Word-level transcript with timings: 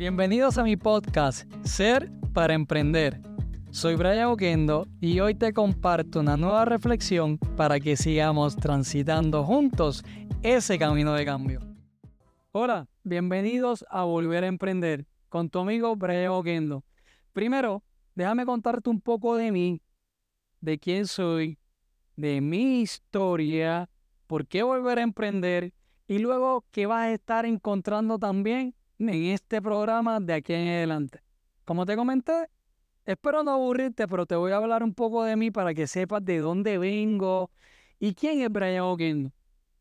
Bienvenidos 0.00 0.56
a 0.56 0.62
mi 0.62 0.78
podcast 0.78 1.46
Ser 1.62 2.10
para 2.32 2.54
Emprender. 2.54 3.20
Soy 3.70 3.96
Brian 3.96 4.28
Oquendo 4.28 4.86
y 4.98 5.20
hoy 5.20 5.34
te 5.34 5.52
comparto 5.52 6.20
una 6.20 6.38
nueva 6.38 6.64
reflexión 6.64 7.36
para 7.36 7.78
que 7.80 7.98
sigamos 7.98 8.56
transitando 8.56 9.44
juntos 9.44 10.02
ese 10.42 10.78
camino 10.78 11.12
de 11.12 11.26
cambio. 11.26 11.60
Hola, 12.52 12.88
bienvenidos 13.04 13.84
a 13.90 14.04
Volver 14.04 14.42
a 14.44 14.46
Emprender 14.46 15.06
con 15.28 15.50
tu 15.50 15.58
amigo 15.58 15.94
Brian 15.96 16.30
Oquendo. 16.30 16.82
Primero, 17.34 17.84
déjame 18.14 18.46
contarte 18.46 18.88
un 18.88 19.02
poco 19.02 19.36
de 19.36 19.52
mí, 19.52 19.82
de 20.62 20.78
quién 20.78 21.06
soy, 21.06 21.58
de 22.16 22.40
mi 22.40 22.80
historia, 22.80 23.90
por 24.26 24.46
qué 24.46 24.62
volver 24.62 24.98
a 24.98 25.02
emprender 25.02 25.74
y 26.08 26.20
luego 26.20 26.64
qué 26.70 26.86
vas 26.86 27.02
a 27.02 27.12
estar 27.12 27.44
encontrando 27.44 28.18
también 28.18 28.74
en 29.08 29.24
este 29.26 29.62
programa 29.62 30.20
de 30.20 30.34
aquí 30.34 30.52
en 30.52 30.68
adelante. 30.68 31.22
Como 31.64 31.86
te 31.86 31.96
comenté, 31.96 32.48
espero 33.06 33.42
no 33.42 33.52
aburrirte, 33.52 34.06
pero 34.06 34.26
te 34.26 34.36
voy 34.36 34.52
a 34.52 34.56
hablar 34.56 34.82
un 34.82 34.94
poco 34.94 35.24
de 35.24 35.36
mí 35.36 35.50
para 35.50 35.72
que 35.72 35.86
sepas 35.86 36.24
de 36.24 36.38
dónde 36.38 36.76
vengo 36.78 37.50
y 37.98 38.14
quién 38.14 38.42
es 38.42 38.50
Brian 38.50 38.84
Oquendo. 38.84 39.32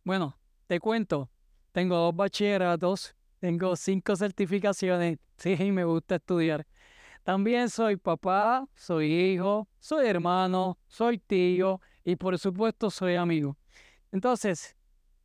Bueno, 0.04 0.38
te 0.68 0.80
cuento, 0.80 1.30
tengo 1.72 1.98
dos 1.98 2.16
bachilleratos, 2.16 3.16
tengo 3.40 3.76
cinco 3.76 4.16
certificaciones, 4.16 5.20
sí, 5.38 5.72
me 5.72 5.84
gusta 5.84 6.16
estudiar. 6.16 6.66
También 7.24 7.70
soy 7.70 7.98
papá, 7.98 8.68
soy 8.76 9.14
hijo, 9.14 9.68
soy 9.80 10.08
hermano, 10.08 10.80
soy 10.88 11.20
tío 11.20 11.82
y 12.04 12.16
por 12.16 12.40
supuesto 12.40 12.90
soy 12.90 13.16
amigo. 13.16 13.58
Entonces, 14.12 14.76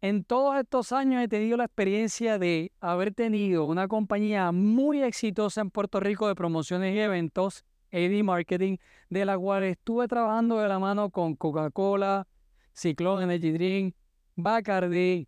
en 0.05 0.23
todos 0.23 0.55
estos 0.59 0.93
años 0.93 1.23
he 1.23 1.29
tenido 1.29 1.57
la 1.57 1.65
experiencia 1.65 2.39
de 2.39 2.73
haber 2.79 3.15
tenido 3.15 3.65
una 3.65 3.89
compañía 3.89 4.53
muy 4.53 5.03
exitosa 5.03 5.63
en 5.63 5.71
Puerto 5.71 5.99
Rico 5.99 6.29
de 6.29 6.35
promociones 6.35 6.95
y 6.95 6.99
eventos, 6.99 7.65
AD 7.91 8.23
Marketing, 8.23 8.77
de 9.09 9.25
la 9.25 9.39
cual 9.39 9.65
estuve 9.65 10.07
trabajando 10.07 10.59
de 10.59 10.69
la 10.69 10.79
mano 10.79 11.09
con 11.09 11.37
Coca-Cola, 11.37 12.29
Cyclone 12.77 13.25
Energy 13.25 13.53
Drink, 13.53 13.97
Bacardi. 14.37 15.27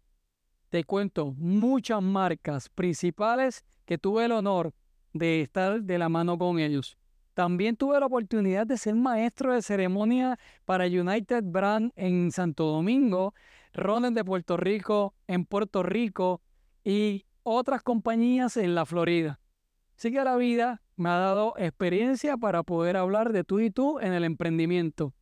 Te 0.69 0.85
cuento 0.85 1.33
muchas 1.39 2.03
marcas 2.03 2.69
principales 2.69 3.65
que 3.87 3.97
tuve 3.97 4.27
el 4.27 4.33
honor 4.33 4.75
de 5.15 5.41
estar 5.41 5.81
de 5.81 5.97
la 5.97 6.11
mano 6.11 6.37
con 6.37 6.59
ellos. 6.59 6.99
También 7.33 7.77
tuve 7.77 7.99
la 7.99 8.07
oportunidad 8.07 8.67
de 8.67 8.77
ser 8.77 8.95
maestro 8.95 9.55
de 9.55 9.63
ceremonia 9.63 10.39
para 10.67 10.85
United 10.85 11.45
Brand 11.45 11.93
en 11.97 12.31
Santo 12.31 12.65
Domingo 12.65 13.33
Ronen 13.77 14.15
de 14.15 14.25
Puerto 14.25 14.57
Rico, 14.57 15.15
en 15.27 15.45
Puerto 15.45 15.83
Rico 15.83 16.41
y 16.83 17.27
otras 17.43 17.83
compañías 17.83 18.57
en 18.57 18.75
la 18.75 18.87
Florida. 18.87 19.39
Así 19.97 20.11
que 20.11 20.25
la 20.25 20.37
vida 20.37 20.83
me 20.97 21.11
ha 21.11 21.19
dado 21.19 21.55
experiencia 21.59 22.39
para 22.39 22.63
poder 22.63 22.97
hablar 22.97 23.33
de 23.33 23.45
tú 23.45 23.61
y 23.61 23.71
tú 23.71 24.01
en 24.01 24.15
el 24.15 24.25
emprendimiento. 24.25 25.15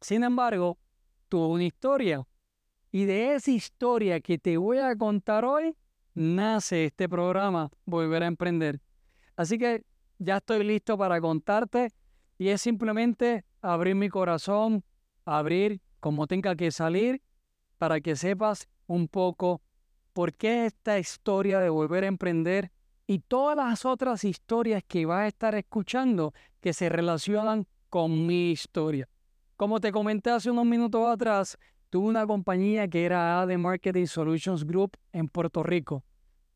Sin 0.00 0.24
embargo, 0.24 0.78
tuve 1.28 1.46
una 1.46 1.64
historia 1.64 2.26
y 2.90 3.04
de 3.04 3.34
esa 3.34 3.50
historia 3.50 4.20
que 4.20 4.38
te 4.38 4.56
voy 4.56 4.78
a 4.78 4.96
contar 4.96 5.44
hoy 5.44 5.76
nace 6.14 6.86
este 6.86 7.08
programa 7.08 7.70
Volver 7.84 8.22
a 8.22 8.26
Emprender. 8.26 8.80
Así 9.36 9.58
que 9.58 9.84
ya 10.18 10.38
estoy 10.38 10.64
listo 10.64 10.96
para 10.96 11.20
contarte 11.20 11.92
y 12.38 12.48
es 12.48 12.62
simplemente 12.62 13.44
abrir 13.60 13.94
mi 13.94 14.08
corazón, 14.08 14.84
abrir 15.26 15.82
como 16.00 16.26
tenga 16.26 16.56
que 16.56 16.70
salir 16.70 17.22
para 17.80 18.02
que 18.02 18.14
sepas 18.14 18.68
un 18.86 19.08
poco 19.08 19.62
por 20.12 20.34
qué 20.34 20.66
esta 20.66 20.98
historia 20.98 21.60
de 21.60 21.70
volver 21.70 22.04
a 22.04 22.08
emprender 22.08 22.70
y 23.06 23.20
todas 23.20 23.56
las 23.56 23.86
otras 23.86 24.22
historias 24.22 24.82
que 24.86 25.06
vas 25.06 25.20
a 25.20 25.28
estar 25.28 25.54
escuchando 25.54 26.34
que 26.60 26.74
se 26.74 26.90
relacionan 26.90 27.66
con 27.88 28.26
mi 28.26 28.50
historia. 28.50 29.08
Como 29.56 29.80
te 29.80 29.92
comenté 29.92 30.28
hace 30.28 30.50
unos 30.50 30.66
minutos 30.66 31.08
atrás, 31.08 31.56
tuve 31.88 32.06
una 32.06 32.26
compañía 32.26 32.86
que 32.86 33.06
era 33.06 33.40
AD 33.40 33.56
Marketing 33.56 34.04
Solutions 34.04 34.66
Group 34.66 34.98
en 35.14 35.28
Puerto 35.28 35.62
Rico. 35.62 36.04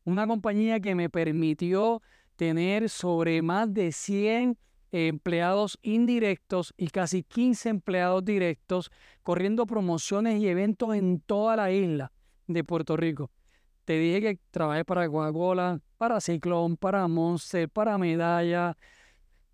Una 0.03 0.27
compañía 0.27 0.79
que 0.79 0.93
me 0.93 1.09
permitió 1.09 2.03
tener 2.35 2.87
sobre 2.87 3.41
más 3.41 3.73
de 3.73 3.91
100 3.91 4.59
empleados 4.95 5.77
indirectos 5.81 6.73
y 6.77 6.87
casi 6.87 7.23
15 7.23 7.69
empleados 7.69 8.23
directos 8.23 8.91
corriendo 9.23 9.65
promociones 9.65 10.41
y 10.41 10.47
eventos 10.47 10.95
en 10.95 11.19
toda 11.19 11.55
la 11.55 11.71
isla 11.71 12.11
de 12.47 12.63
Puerto 12.63 12.95
Rico. 12.95 13.31
Te 13.83 13.99
dije 13.99 14.21
que 14.21 14.39
trabajé 14.51 14.85
para 14.85 15.07
Coca-Cola, 15.07 15.79
para 15.97 16.19
Ciclón, 16.19 16.77
para 16.77 17.07
Monster, 17.07 17.69
para 17.69 17.97
Medalla. 17.97 18.75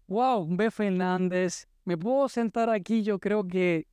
¡Wow! 0.07 0.47
B. 0.55 0.71
Fernández. 0.71 1.67
Me 1.83 1.97
puedo 1.97 2.29
sentar 2.29 2.69
aquí, 2.69 3.03
yo 3.03 3.19
creo 3.19 3.45
que 3.47 3.87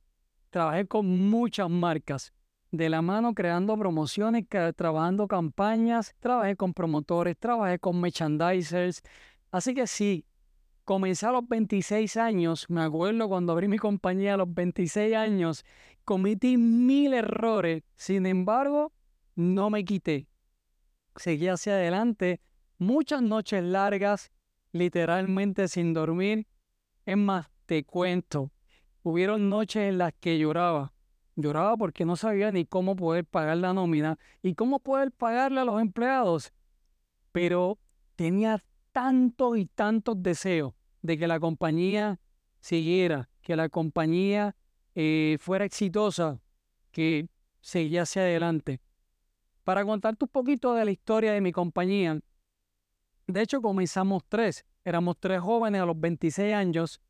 trabajé 0.49 0.87
con 0.87 1.29
muchas 1.29 1.69
marcas. 1.69 2.31
De 2.71 2.87
la 2.87 3.01
mano 3.01 3.33
creando 3.33 3.75
promociones, 3.77 4.45
trabajando 4.75 5.27
campañas, 5.27 6.15
trabajé 6.19 6.55
con 6.55 6.73
promotores, 6.73 7.35
trabajé 7.37 7.79
con 7.79 7.99
merchandisers. 7.99 9.01
Así 9.51 9.73
que 9.73 9.87
sí, 9.87 10.25
Comencé 10.89 11.27
a 11.27 11.31
los 11.31 11.47
26 11.47 12.17
años, 12.17 12.65
me 12.67 12.81
acuerdo 12.81 13.29
cuando 13.29 13.53
abrí 13.53 13.67
mi 13.67 13.77
compañía 13.77 14.33
a 14.33 14.37
los 14.37 14.51
26 14.51 15.15
años, 15.15 15.63
cometí 16.03 16.57
mil 16.57 17.13
errores, 17.13 17.83
sin 17.95 18.25
embargo, 18.25 18.91
no 19.35 19.69
me 19.69 19.85
quité. 19.85 20.25
Seguí 21.15 21.47
hacia 21.47 21.73
adelante, 21.73 22.41
muchas 22.79 23.21
noches 23.21 23.63
largas, 23.63 24.31
literalmente 24.71 25.67
sin 25.67 25.93
dormir. 25.93 26.47
Es 27.05 27.17
más, 27.17 27.51
te 27.67 27.83
cuento, 27.83 28.51
hubieron 29.03 29.47
noches 29.47 29.89
en 29.89 29.99
las 29.99 30.13
que 30.19 30.39
lloraba. 30.39 30.91
Lloraba 31.35 31.77
porque 31.77 32.03
no 32.03 32.15
sabía 32.15 32.51
ni 32.51 32.65
cómo 32.65 32.95
poder 32.95 33.25
pagar 33.25 33.57
la 33.57 33.73
nómina 33.73 34.17
y 34.41 34.55
cómo 34.55 34.79
poder 34.79 35.11
pagarle 35.11 35.59
a 35.61 35.65
los 35.65 35.79
empleados. 35.79 36.51
Pero 37.31 37.77
tenía 38.15 38.63
tantos 38.91 39.55
y 39.55 39.67
tantos 39.67 40.23
deseos 40.23 40.78
de 41.01 41.17
que 41.17 41.27
la 41.27 41.39
compañía 41.39 42.19
siguiera, 42.59 43.29
que 43.41 43.55
la 43.55 43.69
compañía 43.69 44.55
eh, 44.95 45.37
fuera 45.39 45.65
exitosa, 45.65 46.41
que 46.91 47.27
seguía 47.61 48.03
hacia 48.03 48.23
adelante. 48.23 48.81
Para 49.63 49.85
contarte 49.85 50.25
un 50.25 50.29
poquito 50.29 50.73
de 50.73 50.85
la 50.85 50.91
historia 50.91 51.31
de 51.31 51.41
mi 51.41 51.51
compañía, 51.51 52.19
de 53.27 53.41
hecho 53.41 53.61
comenzamos 53.61 54.23
tres, 54.27 54.65
éramos 54.83 55.17
tres 55.19 55.41
jóvenes 55.41 55.81
a 55.81 55.85
los 55.85 55.99
26 55.99 56.53
años, 56.53 57.01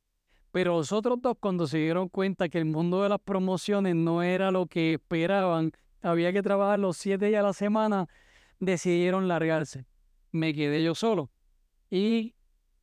pero 0.51 0.77
los 0.77 0.91
otros 0.91 1.21
dos 1.21 1.37
cuando 1.39 1.67
se 1.67 1.77
dieron 1.77 2.09
cuenta 2.09 2.49
que 2.49 2.57
el 2.57 2.65
mundo 2.65 3.03
de 3.03 3.09
las 3.09 3.19
promociones 3.19 3.95
no 3.95 4.23
era 4.23 4.51
lo 4.51 4.65
que 4.65 4.93
esperaban, 4.93 5.71
había 6.01 6.33
que 6.33 6.41
trabajar 6.41 6.79
los 6.79 6.97
siete 6.97 7.27
días 7.27 7.41
a 7.41 7.47
la 7.47 7.53
semana, 7.53 8.07
decidieron 8.59 9.27
largarse. 9.27 9.85
Me 10.31 10.53
quedé 10.53 10.83
yo 10.83 10.95
solo. 10.95 11.29
Y 11.89 12.35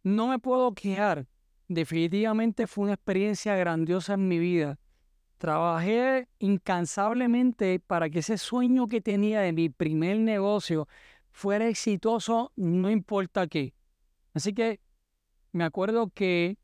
no 0.07 0.29
me 0.29 0.39
puedo 0.39 0.73
quejar. 0.73 1.27
Definitivamente 1.67 2.69
fue 2.69 2.85
una 2.85 2.93
experiencia 2.95 3.57
grandiosa 3.57 4.15
en 4.15 4.29
mi 4.29 4.39
vida. 4.39 4.79
Trabajé 5.37 6.29
incansablemente 6.39 7.81
para 7.81 8.09
que 8.09 8.21
ese 8.21 8.39
sueño 8.39 8.87
que 8.87 9.01
tenía 9.01 9.41
de 9.41 9.53
mi 9.53 9.69
primer 9.69 10.21
negocio 10.21 10.87
fuera 11.33 11.67
exitoso, 11.67 12.53
no 12.55 12.89
importa 12.89 13.49
qué. 13.49 13.75
Así 14.33 14.53
que 14.55 14.79
me 15.51 15.65
acuerdo 15.65 16.09
que 16.15 16.57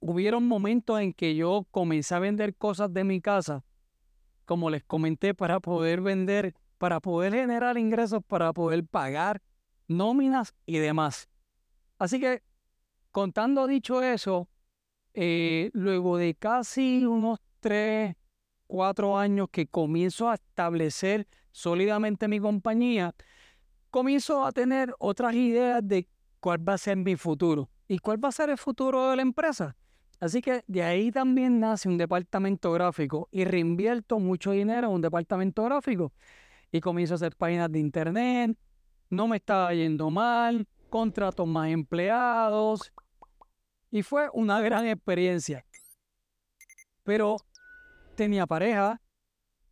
hubieron 0.00 0.48
momentos 0.48 1.00
en 1.00 1.12
que 1.12 1.36
yo 1.36 1.64
comencé 1.70 2.16
a 2.16 2.18
vender 2.18 2.56
cosas 2.56 2.92
de 2.92 3.04
mi 3.04 3.20
casa, 3.20 3.64
como 4.46 4.68
les 4.68 4.82
comenté, 4.82 5.32
para 5.32 5.60
poder 5.60 6.00
vender, 6.00 6.56
para 6.76 6.98
poder 6.98 7.34
generar 7.34 7.78
ingresos, 7.78 8.20
para 8.26 8.52
poder 8.52 8.84
pagar 8.84 9.42
nóminas 9.86 10.54
y 10.66 10.78
demás. 10.78 11.28
Así 11.98 12.20
que, 12.20 12.42
contando 13.10 13.66
dicho 13.66 14.02
eso, 14.02 14.48
eh, 15.14 15.70
luego 15.72 16.18
de 16.18 16.34
casi 16.34 17.06
unos 17.06 17.40
tres, 17.60 18.14
cuatro 18.66 19.18
años 19.18 19.48
que 19.50 19.66
comienzo 19.66 20.28
a 20.28 20.34
establecer 20.34 21.26
sólidamente 21.52 22.28
mi 22.28 22.38
compañía, 22.38 23.14
comienzo 23.90 24.44
a 24.44 24.52
tener 24.52 24.94
otras 24.98 25.34
ideas 25.34 25.80
de 25.86 26.06
cuál 26.40 26.68
va 26.68 26.74
a 26.74 26.78
ser 26.78 26.98
mi 26.98 27.16
futuro 27.16 27.70
y 27.88 27.98
cuál 27.98 28.22
va 28.22 28.28
a 28.28 28.32
ser 28.32 28.50
el 28.50 28.58
futuro 28.58 29.10
de 29.10 29.16
la 29.16 29.22
empresa. 29.22 29.74
Así 30.20 30.40
que 30.40 30.64
de 30.66 30.82
ahí 30.82 31.10
también 31.10 31.60
nace 31.60 31.88
un 31.88 31.98
departamento 31.98 32.72
gráfico 32.72 33.28
y 33.30 33.44
reinvierto 33.44 34.18
mucho 34.18 34.52
dinero 34.52 34.88
en 34.88 34.94
un 34.94 35.00
departamento 35.00 35.64
gráfico. 35.64 36.12
Y 36.72 36.80
comienzo 36.80 37.14
a 37.14 37.16
hacer 37.16 37.36
páginas 37.36 37.70
de 37.70 37.78
internet, 37.78 38.56
no 39.10 39.28
me 39.28 39.36
estaba 39.36 39.72
yendo 39.72 40.10
mal, 40.10 40.66
contrato 40.96 41.44
más 41.44 41.68
empleados 41.68 42.90
y 43.90 44.02
fue 44.02 44.30
una 44.32 44.62
gran 44.62 44.86
experiencia. 44.86 45.66
Pero 47.02 47.36
tenía 48.14 48.46
pareja, 48.46 49.02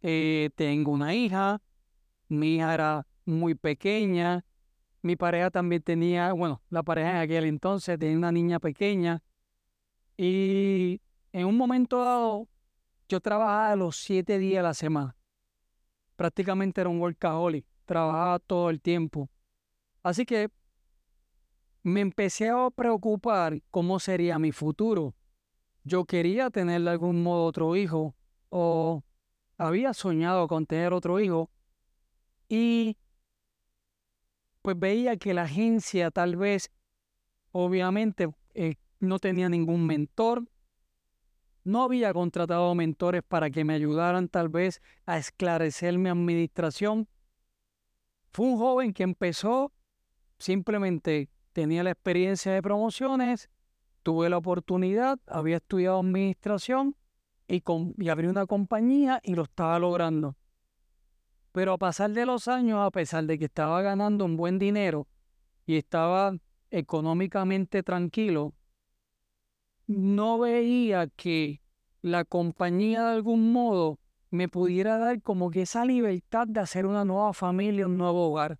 eh, 0.02 0.50
tengo 0.54 0.92
una 0.92 1.14
hija, 1.14 1.62
mi 2.28 2.56
hija 2.56 2.74
era 2.74 3.06
muy 3.24 3.54
pequeña, 3.54 4.44
Mi 5.02 5.16
pareja 5.16 5.50
también 5.50 5.82
tenía, 5.82 6.32
bueno, 6.32 6.62
la 6.70 6.82
pareja 6.82 7.10
en 7.10 7.16
aquel 7.16 7.44
entonces 7.44 7.98
tenía 7.98 8.16
una 8.16 8.32
niña 8.32 8.58
pequeña. 8.58 9.22
Y 10.16 11.02
en 11.30 11.44
un 11.46 11.58
momento 11.58 12.02
dado, 12.02 12.48
yo 13.06 13.20
trabajaba 13.20 13.76
los 13.76 13.96
siete 13.96 14.38
días 14.38 14.60
a 14.60 14.68
la 14.68 14.72
semana. 14.72 15.14
Prácticamente 16.16 16.80
era 16.80 16.88
un 16.88 17.00
workaholic. 17.02 17.66
Trabajaba 17.84 18.38
todo 18.38 18.70
el 18.70 18.80
tiempo. 18.80 19.28
Así 20.02 20.24
que 20.24 20.48
me 21.84 22.00
empecé 22.00 22.48
a 22.48 22.70
preocupar 22.70 23.62
cómo 23.70 24.00
sería 24.00 24.38
mi 24.38 24.52
futuro. 24.52 25.14
Yo 25.84 26.06
quería 26.06 26.48
tener 26.48 26.80
de 26.80 26.90
algún 26.90 27.22
modo 27.22 27.44
otro 27.44 27.76
hijo 27.76 28.16
o 28.48 29.04
había 29.58 29.92
soñado 29.92 30.48
con 30.48 30.66
tener 30.66 30.94
otro 30.94 31.20
hijo 31.20 31.50
y 32.48 32.96
pues 34.62 34.78
veía 34.78 35.18
que 35.18 35.34
la 35.34 35.42
agencia 35.42 36.10
tal 36.10 36.36
vez, 36.36 36.70
obviamente, 37.52 38.30
eh, 38.54 38.76
no 38.98 39.18
tenía 39.18 39.50
ningún 39.50 39.86
mentor, 39.86 40.48
no 41.64 41.82
había 41.82 42.14
contratado 42.14 42.74
mentores 42.74 43.22
para 43.22 43.50
que 43.50 43.62
me 43.62 43.74
ayudaran 43.74 44.28
tal 44.28 44.48
vez 44.48 44.80
a 45.04 45.18
esclarecer 45.18 45.98
mi 45.98 46.08
administración. 46.08 47.08
Fue 48.32 48.46
un 48.46 48.56
joven 48.56 48.94
que 48.94 49.02
empezó 49.02 49.70
simplemente 50.38 51.28
tenía 51.54 51.82
la 51.84 51.92
experiencia 51.92 52.52
de 52.52 52.60
promociones, 52.60 53.48
tuve 54.02 54.28
la 54.28 54.36
oportunidad, 54.36 55.18
había 55.26 55.56
estudiado 55.56 56.00
administración 56.00 56.96
y, 57.48 57.62
y 57.96 58.08
abrí 58.08 58.26
una 58.26 58.44
compañía 58.44 59.20
y 59.22 59.34
lo 59.34 59.44
estaba 59.44 59.78
logrando. 59.78 60.36
Pero 61.52 61.72
a 61.72 61.78
pasar 61.78 62.10
de 62.10 62.26
los 62.26 62.48
años, 62.48 62.80
a 62.80 62.90
pesar 62.90 63.24
de 63.24 63.38
que 63.38 63.44
estaba 63.46 63.80
ganando 63.80 64.24
un 64.24 64.36
buen 64.36 64.58
dinero 64.58 65.06
y 65.64 65.76
estaba 65.76 66.36
económicamente 66.70 67.84
tranquilo, 67.84 68.52
no 69.86 70.38
veía 70.38 71.06
que 71.06 71.62
la 72.02 72.24
compañía 72.24 73.04
de 73.04 73.14
algún 73.14 73.52
modo 73.52 74.00
me 74.30 74.48
pudiera 74.48 74.98
dar 74.98 75.22
como 75.22 75.50
que 75.50 75.62
esa 75.62 75.84
libertad 75.84 76.48
de 76.48 76.58
hacer 76.58 76.86
una 76.86 77.04
nueva 77.04 77.32
familia, 77.32 77.86
un 77.86 77.96
nuevo 77.96 78.28
hogar. 78.28 78.58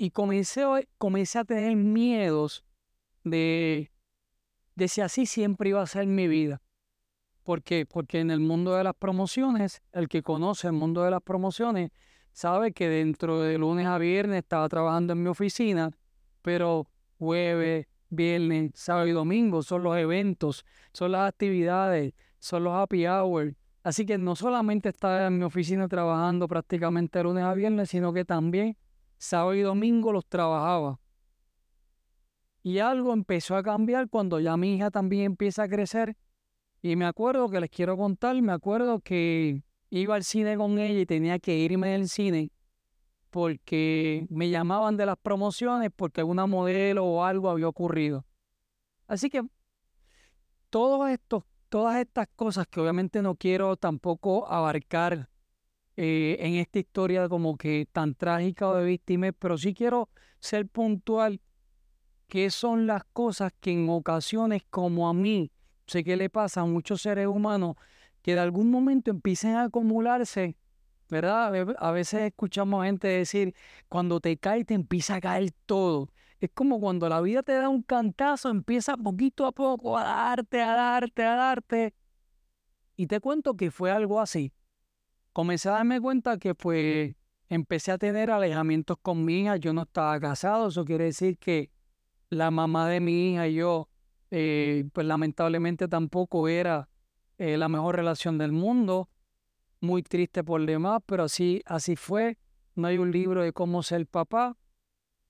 Y 0.00 0.12
comencé, 0.12 0.64
comencé 0.96 1.40
a 1.40 1.44
tener 1.44 1.76
miedos 1.76 2.64
de, 3.22 3.92
de 4.74 4.88
si 4.88 5.02
así 5.02 5.26
siempre 5.26 5.68
iba 5.68 5.82
a 5.82 5.86
ser 5.86 6.06
mi 6.06 6.26
vida. 6.26 6.62
¿Por 7.42 7.62
qué? 7.62 7.84
Porque 7.84 8.20
en 8.20 8.30
el 8.30 8.40
mundo 8.40 8.74
de 8.74 8.82
las 8.82 8.94
promociones, 8.94 9.82
el 9.92 10.08
que 10.08 10.22
conoce 10.22 10.68
el 10.68 10.72
mundo 10.72 11.02
de 11.02 11.10
las 11.10 11.20
promociones 11.20 11.90
sabe 12.32 12.72
que 12.72 12.88
dentro 12.88 13.42
de 13.42 13.58
lunes 13.58 13.86
a 13.86 13.98
viernes 13.98 14.38
estaba 14.38 14.70
trabajando 14.70 15.12
en 15.12 15.22
mi 15.22 15.28
oficina, 15.28 15.90
pero 16.40 16.86
jueves, 17.18 17.86
viernes, 18.08 18.70
sábado 18.76 19.06
y 19.06 19.12
domingo 19.12 19.62
son 19.62 19.82
los 19.82 19.98
eventos, 19.98 20.64
son 20.94 21.12
las 21.12 21.28
actividades, 21.28 22.14
son 22.38 22.64
los 22.64 22.72
happy 22.72 23.06
hours. 23.06 23.54
Así 23.82 24.06
que 24.06 24.16
no 24.16 24.34
solamente 24.34 24.88
estaba 24.88 25.26
en 25.26 25.36
mi 25.36 25.44
oficina 25.44 25.88
trabajando 25.88 26.48
prácticamente 26.48 27.22
lunes 27.22 27.44
a 27.44 27.52
viernes, 27.52 27.90
sino 27.90 28.14
que 28.14 28.24
también 28.24 28.78
sábado 29.20 29.54
y 29.54 29.60
domingo 29.60 30.12
los 30.12 30.26
trabajaba. 30.26 30.98
Y 32.62 32.78
algo 32.78 33.12
empezó 33.12 33.54
a 33.56 33.62
cambiar 33.62 34.08
cuando 34.08 34.40
ya 34.40 34.56
mi 34.56 34.74
hija 34.74 34.90
también 34.90 35.24
empieza 35.24 35.64
a 35.64 35.68
crecer. 35.68 36.16
Y 36.82 36.96
me 36.96 37.04
acuerdo 37.04 37.48
que 37.50 37.60
les 37.60 37.70
quiero 37.70 37.96
contar, 37.96 38.40
me 38.40 38.52
acuerdo 38.52 39.00
que 39.00 39.62
iba 39.90 40.14
al 40.14 40.24
cine 40.24 40.56
con 40.56 40.78
ella 40.78 40.98
y 40.98 41.06
tenía 41.06 41.38
que 41.38 41.56
irme 41.56 41.88
del 41.90 42.08
cine 42.08 42.50
porque 43.28 44.26
me 44.28 44.50
llamaban 44.50 44.96
de 44.96 45.06
las 45.06 45.16
promociones 45.16 45.90
porque 45.94 46.20
alguna 46.20 46.46
modelo 46.46 47.04
o 47.04 47.24
algo 47.24 47.50
había 47.50 47.68
ocurrido. 47.68 48.24
Así 49.06 49.30
que 49.30 49.42
todos 50.70 51.08
estos, 51.10 51.44
todas 51.68 52.00
estas 52.00 52.26
cosas 52.34 52.66
que 52.66 52.80
obviamente 52.80 53.22
no 53.22 53.34
quiero 53.34 53.76
tampoco 53.76 54.50
abarcar 54.50 55.29
eh, 56.02 56.38
en 56.40 56.54
esta 56.54 56.78
historia 56.78 57.28
como 57.28 57.58
que 57.58 57.86
tan 57.92 58.14
trágica 58.14 58.66
o 58.66 58.74
de 58.74 58.86
víctimas, 58.86 59.32
pero 59.38 59.58
sí 59.58 59.74
quiero 59.74 60.08
ser 60.38 60.66
puntual 60.66 61.42
que 62.26 62.48
son 62.48 62.86
las 62.86 63.04
cosas 63.12 63.52
que 63.60 63.72
en 63.72 63.86
ocasiones 63.90 64.62
como 64.70 65.10
a 65.10 65.12
mí, 65.12 65.52
sé 65.86 66.02
que 66.02 66.16
le 66.16 66.30
pasa 66.30 66.62
a 66.62 66.64
muchos 66.64 67.02
seres 67.02 67.26
humanos, 67.26 67.76
que 68.22 68.32
de 68.32 68.40
algún 68.40 68.70
momento 68.70 69.10
empiecen 69.10 69.56
a 69.56 69.64
acumularse, 69.64 70.56
¿verdad? 71.10 71.76
A 71.78 71.90
veces 71.90 72.22
escuchamos 72.22 72.86
gente 72.86 73.06
decir, 73.06 73.54
cuando 73.90 74.20
te 74.20 74.38
cae 74.38 74.64
te 74.64 74.72
empieza 74.72 75.16
a 75.16 75.20
caer 75.20 75.50
todo. 75.66 76.08
Es 76.40 76.48
como 76.54 76.80
cuando 76.80 77.10
la 77.10 77.20
vida 77.20 77.42
te 77.42 77.52
da 77.52 77.68
un 77.68 77.82
cantazo, 77.82 78.48
empieza 78.48 78.96
poquito 78.96 79.44
a 79.44 79.52
poco 79.52 79.98
a 79.98 80.04
darte, 80.04 80.62
a 80.62 80.74
darte, 80.74 81.24
a 81.24 81.34
darte. 81.34 81.94
Y 82.96 83.06
te 83.06 83.20
cuento 83.20 83.54
que 83.54 83.70
fue 83.70 83.90
algo 83.90 84.18
así 84.18 84.50
comencé 85.32 85.68
a 85.68 85.72
darme 85.72 86.00
cuenta 86.00 86.38
que 86.38 86.54
pues 86.54 87.14
empecé 87.48 87.92
a 87.92 87.98
tener 87.98 88.30
alejamientos 88.30 88.96
con 89.02 89.24
mi 89.24 89.42
hija, 89.42 89.56
yo 89.56 89.72
no 89.72 89.82
estaba 89.82 90.18
casado, 90.20 90.68
eso 90.68 90.84
quiere 90.84 91.04
decir 91.04 91.38
que 91.38 91.70
la 92.28 92.50
mamá 92.50 92.88
de 92.88 93.00
mi 93.00 93.32
hija 93.32 93.48
y 93.48 93.54
yo, 93.54 93.88
eh, 94.30 94.84
pues 94.92 95.06
lamentablemente 95.06 95.88
tampoco 95.88 96.46
era 96.48 96.88
eh, 97.38 97.56
la 97.56 97.68
mejor 97.68 97.96
relación 97.96 98.38
del 98.38 98.52
mundo, 98.52 99.08
muy 99.80 100.02
triste 100.02 100.44
por 100.44 100.64
demás, 100.64 101.00
pero 101.06 101.24
así, 101.24 101.62
así 101.66 101.96
fue, 101.96 102.38
no 102.74 102.86
hay 102.86 102.98
un 102.98 103.10
libro 103.10 103.42
de 103.42 103.52
cómo 103.52 103.82
ser 103.82 104.06
papá 104.06 104.56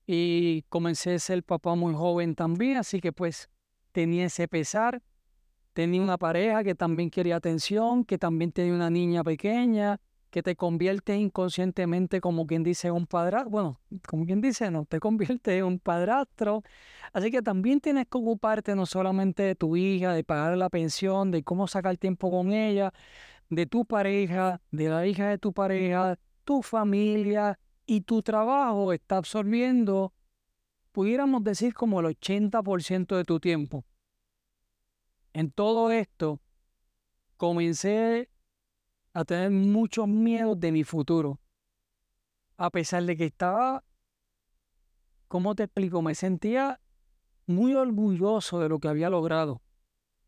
y 0.05 0.63
comencé 0.69 1.15
a 1.15 1.19
ser 1.19 1.43
papá 1.43 1.73
muy 1.75 1.93
joven 1.93 2.35
también, 2.35 2.77
así 2.77 2.99
que 3.01 3.11
pues 3.11 3.49
tenía 3.91 4.25
ese 4.25 4.47
pesar, 4.47 5.01
tenía 5.73 6.01
una 6.01 6.17
pareja 6.17 6.63
que 6.63 6.75
también 6.75 7.09
quería 7.09 7.37
atención, 7.37 8.03
que 8.05 8.17
también 8.17 8.51
tenía 8.51 8.73
una 8.73 8.89
niña 8.89 9.23
pequeña, 9.23 9.99
que 10.31 10.41
te 10.41 10.55
convierte 10.55 11.17
inconscientemente 11.17 12.21
como 12.21 12.47
quien 12.47 12.63
dice 12.63 12.89
un 12.89 13.05
padrastro, 13.05 13.49
bueno, 13.51 13.81
como 14.07 14.25
quien 14.25 14.39
dice, 14.41 14.71
no, 14.71 14.85
te 14.85 14.99
convierte 14.99 15.57
en 15.57 15.65
un 15.65 15.79
padrastro. 15.79 16.63
Así 17.11 17.31
que 17.31 17.41
también 17.41 17.81
tienes 17.81 18.07
que 18.07 18.17
ocuparte 18.17 18.73
no 18.75 18.85
solamente 18.85 19.43
de 19.43 19.55
tu 19.55 19.75
hija, 19.75 20.13
de 20.13 20.23
pagar 20.23 20.57
la 20.57 20.69
pensión, 20.69 21.31
de 21.31 21.43
cómo 21.43 21.67
sacar 21.67 21.97
tiempo 21.97 22.31
con 22.31 22.53
ella, 22.53 22.93
de 23.49 23.65
tu 23.65 23.85
pareja, 23.85 24.61
de 24.71 24.89
la 24.89 25.05
hija 25.05 25.27
de 25.29 25.37
tu 25.37 25.51
pareja, 25.51 26.17
tu 26.45 26.61
familia 26.61 27.59
y 27.85 28.01
tu 28.01 28.21
trabajo 28.21 28.93
está 28.93 29.17
absorbiendo, 29.17 30.13
pudiéramos 30.93 31.43
decir 31.43 31.73
como 31.73 31.99
el 31.99 32.05
80% 32.05 33.17
de 33.17 33.25
tu 33.25 33.39
tiempo. 33.41 33.83
En 35.33 35.49
todo 35.49 35.91
esto, 35.91 36.41
comencé 37.37 38.29
a 39.13 39.23
tener 39.23 39.49
muchos 39.49 40.07
miedos 40.07 40.59
de 40.59 40.71
mi 40.73 40.83
futuro. 40.83 41.39
A 42.57 42.69
pesar 42.69 43.03
de 43.03 43.15
que 43.15 43.25
estaba, 43.25 43.83
¿cómo 45.29 45.55
te 45.55 45.63
explico? 45.63 46.01
Me 46.01 46.15
sentía 46.15 46.81
muy 47.45 47.75
orgulloso 47.75 48.59
de 48.59 48.67
lo 48.67 48.79
que 48.79 48.89
había 48.89 49.09
logrado. 49.09 49.61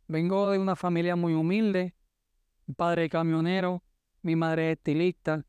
Vengo 0.08 0.50
de 0.50 0.58
una 0.58 0.76
familia 0.76 1.18
muy 1.18 1.34
humilde, 1.34 1.94
mi 2.66 2.74
padre 2.74 3.10
camionero, 3.10 3.84
mi 4.22 4.38
madre 4.38 4.72
estilista. 4.72 5.46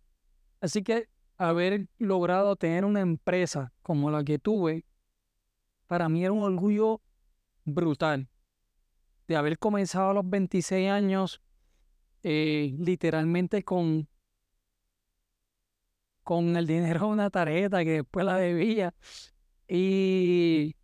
Así 0.60 0.82
que 0.82 1.08
haber 1.36 1.88
logrado 1.98 2.56
tener 2.56 2.84
una 2.84 3.00
empresa 3.00 3.72
como 3.82 4.10
la 4.10 4.24
que 4.24 4.40
tuve, 4.40 4.84
para 5.86 6.08
mí 6.08 6.24
era 6.24 6.32
un 6.32 6.42
orgullo 6.42 7.02
brutal 7.64 8.28
de 9.26 9.36
haber 9.36 9.58
comenzado 9.58 10.10
a 10.10 10.14
los 10.14 10.28
26 10.28 10.90
años, 10.90 11.42
eh, 12.22 12.74
literalmente 12.78 13.62
con, 13.62 14.08
con 16.22 16.56
el 16.56 16.66
dinero 16.66 17.00
de 17.00 17.12
una 17.12 17.30
tarjeta 17.30 17.84
que 17.84 17.90
después 17.92 18.26
la 18.26 18.36
debía. 18.36 18.94
Y, 19.68 20.76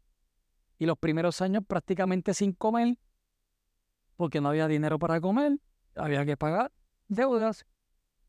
y 0.79 0.87
los 0.87 0.99
primeros 0.99 1.43
años 1.43 1.65
prácticamente 1.67 2.35
sin 2.35 2.53
comer, 2.53 2.97
porque 4.17 4.41
no 4.41 4.49
había 4.51 4.69
dinero 4.69 4.99
para 4.99 5.21
comer, 5.21 5.59
había 5.95 6.25
que 6.25 6.37
pagar 6.37 6.73
deudas. 7.09 7.67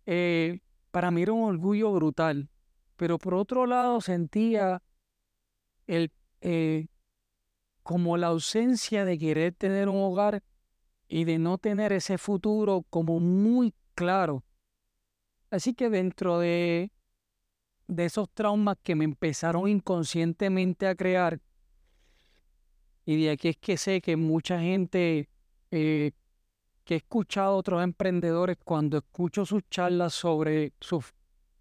Eh, 0.05 0.59
para 0.91 1.11
mí 1.11 1.21
era 1.21 1.33
un 1.33 1.43
orgullo 1.43 1.91
brutal. 1.93 2.49
Pero 2.97 3.17
por 3.17 3.33
otro 3.33 3.65
lado 3.65 4.01
sentía 4.01 4.81
el, 5.87 6.11
eh, 6.41 6.87
como 7.83 8.17
la 8.17 8.27
ausencia 8.27 9.05
de 9.05 9.17
querer 9.17 9.53
tener 9.53 9.89
un 9.89 9.97
hogar 9.97 10.43
y 11.07 11.25
de 11.25 11.39
no 11.39 11.57
tener 11.57 11.91
ese 11.93 12.17
futuro 12.17 12.85
como 12.89 13.19
muy 13.19 13.73
claro. 13.95 14.43
Así 15.49 15.73
que 15.73 15.89
dentro 15.89 16.39
de, 16.39 16.91
de 17.87 18.05
esos 18.05 18.29
traumas 18.29 18.77
que 18.81 18.95
me 18.95 19.03
empezaron 19.03 19.67
inconscientemente 19.67 20.87
a 20.87 20.95
crear, 20.95 21.41
y 23.05 23.23
de 23.23 23.31
aquí 23.31 23.49
es 23.49 23.57
que 23.57 23.77
sé 23.77 24.01
que 24.01 24.15
mucha 24.15 24.59
gente 24.59 25.27
eh, 25.71 26.11
que 26.83 26.93
he 26.93 26.97
escuchado 26.97 27.53
a 27.53 27.57
otros 27.57 27.83
emprendedores 27.83 28.57
cuando 28.63 28.97
escucho 28.97 29.45
sus 29.45 29.63
charlas 29.69 30.13
sobre 30.13 30.73
su, 30.79 31.03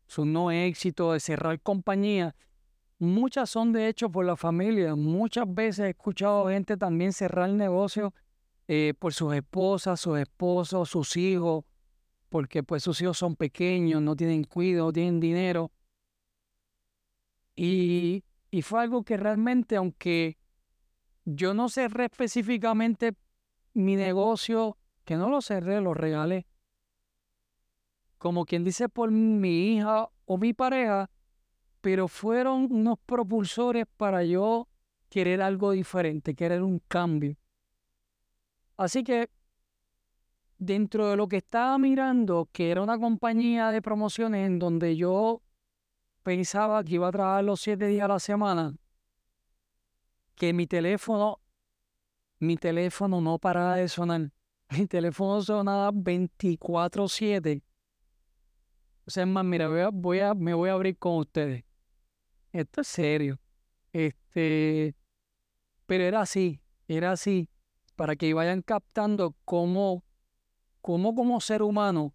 su 0.06 0.24
no 0.24 0.50
éxito 0.50 1.12
de 1.12 1.20
cerrar 1.20 1.60
compañía, 1.60 2.34
muchas 3.00 3.50
son 3.50 3.72
de 3.72 3.88
hecho 3.88 4.10
por 4.10 4.24
la 4.24 4.36
familia. 4.36 4.94
Muchas 4.94 5.52
veces 5.52 5.86
he 5.86 5.90
escuchado 5.90 6.48
gente 6.48 6.76
también 6.76 7.12
cerrar 7.12 7.48
el 7.48 7.56
negocio 7.56 8.14
eh, 8.68 8.94
por 8.98 9.12
sus 9.12 9.34
esposas, 9.34 9.98
sus 9.98 10.18
esposos, 10.18 10.88
sus 10.88 11.16
hijos, 11.16 11.64
porque 12.28 12.62
pues 12.62 12.84
sus 12.84 13.00
hijos 13.02 13.18
son 13.18 13.34
pequeños, 13.34 14.00
no 14.00 14.14
tienen 14.14 14.44
cuidado, 14.44 14.86
no 14.86 14.92
tienen 14.92 15.18
dinero. 15.18 15.72
Y, 17.56 18.22
y 18.50 18.62
fue 18.62 18.82
algo 18.82 19.02
que 19.02 19.16
realmente, 19.16 19.76
aunque 19.76 20.38
yo 21.24 21.54
no 21.54 21.68
cerré 21.68 22.04
específicamente 22.04 23.14
mi 23.74 23.96
negocio, 23.96 24.76
que 25.04 25.16
no 25.16 25.28
lo 25.28 25.40
cerré, 25.40 25.80
lo 25.80 25.94
regalé. 25.94 26.46
Como 28.18 28.44
quien 28.44 28.64
dice 28.64 28.88
por 28.88 29.10
mi 29.10 29.74
hija 29.74 30.10
o 30.26 30.38
mi 30.38 30.52
pareja, 30.52 31.10
pero 31.80 32.08
fueron 32.08 32.68
unos 32.70 32.98
propulsores 33.06 33.86
para 33.96 34.24
yo 34.24 34.68
querer 35.08 35.42
algo 35.42 35.72
diferente, 35.72 36.34
querer 36.34 36.62
un 36.62 36.78
cambio. 36.88 37.36
Así 38.76 39.02
que 39.04 39.28
dentro 40.58 41.08
de 41.08 41.16
lo 41.16 41.28
que 41.28 41.38
estaba 41.38 41.76
mirando, 41.78 42.48
que 42.52 42.70
era 42.70 42.82
una 42.82 42.98
compañía 42.98 43.70
de 43.70 43.82
promociones 43.82 44.46
en 44.46 44.58
donde 44.58 44.96
yo 44.96 45.42
pensaba 46.22 46.84
que 46.84 46.94
iba 46.94 47.08
a 47.08 47.12
trabajar 47.12 47.44
los 47.44 47.60
siete 47.60 47.86
días 47.86 48.04
a 48.04 48.08
la 48.08 48.18
semana, 48.18 48.74
que 50.34 50.52
mi 50.52 50.66
teléfono, 50.66 51.40
mi 52.38 52.56
teléfono 52.56 53.20
no 53.20 53.38
paraba 53.38 53.76
de 53.76 53.88
sonar. 53.88 54.30
Mi 54.78 54.86
teléfono 54.86 55.42
sonaba 55.42 55.90
24/7. 55.90 57.62
O 59.04 59.10
sea, 59.10 59.24
es 59.24 59.28
más, 59.28 59.44
mira, 59.44 59.68
voy 59.90 60.20
a, 60.20 60.32
me 60.34 60.54
voy 60.54 60.70
a 60.70 60.74
abrir 60.74 60.96
con 60.96 61.18
ustedes. 61.18 61.64
Esto 62.52 62.80
es 62.80 62.88
serio. 62.88 63.38
Este, 63.92 64.94
pero 65.86 66.04
era 66.04 66.20
así, 66.20 66.60
era 66.88 67.12
así, 67.12 67.48
para 67.96 68.16
que 68.16 68.32
vayan 68.34 68.62
captando 68.62 69.34
cómo, 69.44 70.04
cómo 70.80 71.14
como 71.14 71.40
ser 71.40 71.62
humano, 71.62 72.14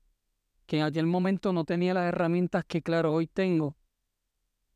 que 0.66 0.78
en 0.78 0.84
aquel 0.84 1.06
momento 1.06 1.54
no 1.54 1.66
tenía 1.66 1.94
las 1.94 2.06
herramientas 2.06 2.66
que 2.66 2.82
claro 2.82 3.14
hoy 3.14 3.28
tengo, 3.28 3.78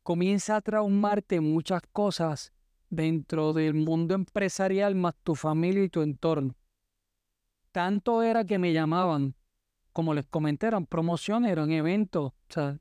comienza 0.04 0.56
a 0.56 0.62
traumarte 0.62 1.40
muchas 1.40 1.82
cosas 1.92 2.54
dentro 2.90 3.54
del 3.54 3.74
mundo 3.74 4.16
empresarial 4.16 4.96
más 4.96 5.16
tu 5.24 5.36
familia 5.36 5.84
y 5.84 5.90
tu 5.90 6.02
entorno. 6.02 6.56
Tanto 7.72 8.24
era 8.24 8.44
que 8.46 8.58
me 8.58 8.74
llamaban, 8.74 9.36
como 9.94 10.14
les 10.14 10.26
comenté, 10.26 10.68
eran 10.68 10.86
promociones, 10.86 11.52
eran 11.52 11.72
eventos. 11.72 12.32
O 12.32 12.36
sea, 12.54 12.80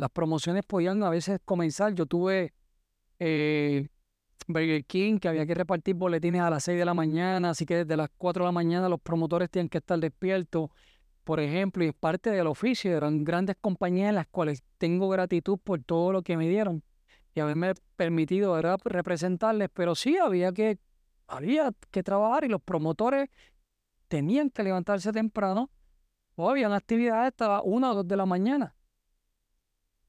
las 0.00 0.10
promociones 0.10 0.64
podían 0.64 1.02
a 1.02 1.10
veces 1.10 1.40
comenzar. 1.44 1.94
Yo 1.94 2.06
tuve 2.06 2.54
eh, 3.18 3.86
Burger 4.48 4.84
King, 4.86 5.18
que 5.18 5.28
había 5.28 5.44
que 5.44 5.54
repartir 5.54 5.94
boletines 5.94 6.40
a 6.40 6.48
las 6.48 6.64
6 6.64 6.78
de 6.78 6.84
la 6.86 6.94
mañana, 6.94 7.50
así 7.50 7.66
que 7.66 7.84
desde 7.84 7.98
las 7.98 8.08
4 8.16 8.44
de 8.44 8.48
la 8.48 8.52
mañana 8.52 8.88
los 8.88 8.98
promotores 8.98 9.50
tienen 9.50 9.68
que 9.68 9.76
estar 9.76 9.98
despiertos, 9.98 10.70
por 11.22 11.38
ejemplo, 11.38 11.84
y 11.84 11.88
es 11.88 11.94
parte 11.94 12.30
del 12.30 12.46
oficio. 12.46 12.96
Eran 12.96 13.24
grandes 13.24 13.56
compañías 13.60 14.08
en 14.08 14.14
las 14.14 14.26
cuales 14.26 14.64
tengo 14.78 15.10
gratitud 15.10 15.58
por 15.62 15.82
todo 15.82 16.12
lo 16.12 16.22
que 16.22 16.38
me 16.38 16.48
dieron 16.48 16.82
y 17.34 17.40
haberme 17.40 17.74
permitido 17.96 18.58
representarles, 18.82 19.68
pero 19.74 19.94
sí 19.94 20.16
había 20.16 20.50
que, 20.52 20.78
había 21.28 21.72
que 21.90 22.02
trabajar 22.02 22.44
y 22.44 22.48
los 22.48 22.62
promotores 22.62 23.28
tenían 24.08 24.48
que 24.48 24.62
levantarse 24.62 25.12
temprano 25.12 25.70
o 26.36 26.48
habían 26.48 26.72
actividades 26.72 27.28
hasta 27.28 27.60
una 27.60 27.92
o 27.92 27.96
dos 27.96 28.08
de 28.08 28.16
la 28.16 28.24
mañana. 28.24 28.74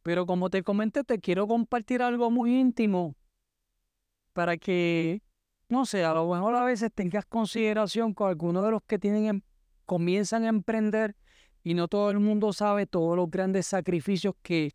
Pero 0.04 0.26
como 0.26 0.50
te 0.50 0.64
comenté, 0.64 1.04
te 1.04 1.20
quiero 1.20 1.48
compartir 1.48 2.02
algo 2.02 2.32
muy 2.32 2.60
íntimo 2.60 3.16
para 4.34 4.58
que, 4.58 5.22
no 5.70 5.86
sé, 5.86 6.04
a 6.04 6.14
lo 6.14 6.32
mejor 6.32 6.56
a 6.56 6.64
veces 6.64 6.92
tengas 6.94 7.26
consideración 7.26 8.14
con 8.14 8.30
algunos 8.30 8.64
de 8.64 8.72
los 8.72 8.82
que 8.84 8.98
tienen, 8.98 9.26
em, 9.26 9.42
comienzan 9.86 10.44
a 10.44 10.50
emprender 10.50 11.16
y 11.64 11.74
no 11.74 11.88
todo 11.88 12.10
el 12.10 12.20
mundo 12.20 12.54
sabe 12.54 12.88
todos 12.88 13.16
los 13.16 13.30
grandes 13.30 13.68
sacrificios 13.68 14.34
que 14.42 14.72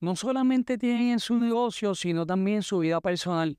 no 0.00 0.16
solamente 0.16 0.78
tienen 0.78 1.10
en 1.10 1.18
su 1.18 1.36
negocio, 1.38 1.94
sino 1.94 2.24
también 2.24 2.58
en 2.58 2.62
su 2.62 2.78
vida 2.78 3.00
personal. 3.00 3.58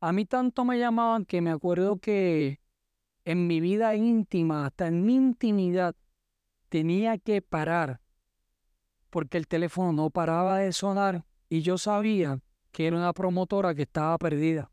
A 0.00 0.12
mí 0.12 0.24
tanto 0.24 0.64
me 0.64 0.78
llamaban 0.78 1.24
que 1.24 1.40
me 1.40 1.50
acuerdo 1.50 1.98
que 1.98 2.60
en 3.24 3.46
mi 3.46 3.60
vida 3.60 3.94
íntima, 3.94 4.66
hasta 4.66 4.86
en 4.88 5.04
mi 5.04 5.14
intimidad, 5.14 5.94
tenía 6.68 7.18
que 7.18 7.42
parar 7.42 8.01
porque 9.12 9.36
el 9.36 9.46
teléfono 9.46 9.92
no 9.92 10.08
paraba 10.08 10.60
de 10.60 10.72
sonar 10.72 11.26
y 11.50 11.60
yo 11.60 11.76
sabía 11.76 12.40
que 12.72 12.86
era 12.86 12.96
una 12.96 13.12
promotora 13.12 13.74
que 13.74 13.82
estaba 13.82 14.16
perdida. 14.16 14.70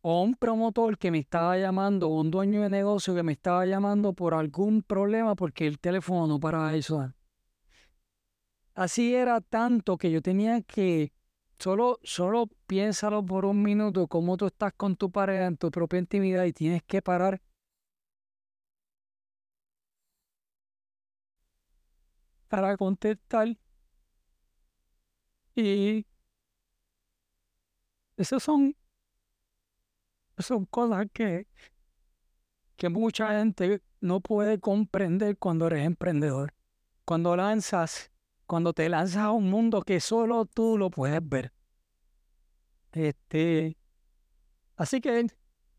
O 0.00 0.22
un 0.22 0.34
promotor 0.34 0.96
que 0.96 1.10
me 1.10 1.18
estaba 1.18 1.58
llamando, 1.58 2.08
o 2.08 2.22
un 2.22 2.30
dueño 2.30 2.62
de 2.62 2.70
negocio 2.70 3.14
que 3.14 3.22
me 3.22 3.32
estaba 3.32 3.66
llamando 3.66 4.14
por 4.14 4.32
algún 4.32 4.80
problema 4.82 5.34
porque 5.34 5.66
el 5.66 5.78
teléfono 5.78 6.26
no 6.26 6.40
paraba 6.40 6.72
de 6.72 6.80
sonar. 6.80 7.14
Así 8.74 9.14
era 9.14 9.42
tanto 9.42 9.98
que 9.98 10.10
yo 10.10 10.22
tenía 10.22 10.62
que, 10.62 11.12
solo, 11.58 11.98
solo 12.02 12.48
piénsalo 12.66 13.26
por 13.26 13.44
un 13.44 13.60
minuto, 13.60 14.06
cómo 14.06 14.38
tú 14.38 14.46
estás 14.46 14.72
con 14.74 14.96
tu 14.96 15.10
pareja 15.10 15.44
en 15.44 15.58
tu 15.58 15.70
propia 15.70 15.98
intimidad 15.98 16.44
y 16.44 16.54
tienes 16.54 16.82
que 16.82 17.02
parar 17.02 17.42
para 22.48 22.76
contestar. 22.76 23.56
Y 25.54 26.06
esas 28.16 28.42
son, 28.42 28.76
son 30.38 30.64
cosas 30.66 31.06
que, 31.12 31.46
que 32.76 32.88
mucha 32.88 33.38
gente 33.38 33.82
no 34.00 34.20
puede 34.20 34.58
comprender 34.60 35.36
cuando 35.38 35.66
eres 35.66 35.84
emprendedor. 35.84 36.54
Cuando 37.04 37.36
lanzas, 37.36 38.10
cuando 38.46 38.72
te 38.72 38.88
lanzas 38.88 39.22
a 39.22 39.30
un 39.32 39.50
mundo 39.50 39.82
que 39.82 40.00
solo 40.00 40.46
tú 40.46 40.78
lo 40.78 40.90
puedes 40.90 41.20
ver. 41.26 41.52
Este, 42.92 43.76
así 44.76 45.00
que 45.00 45.26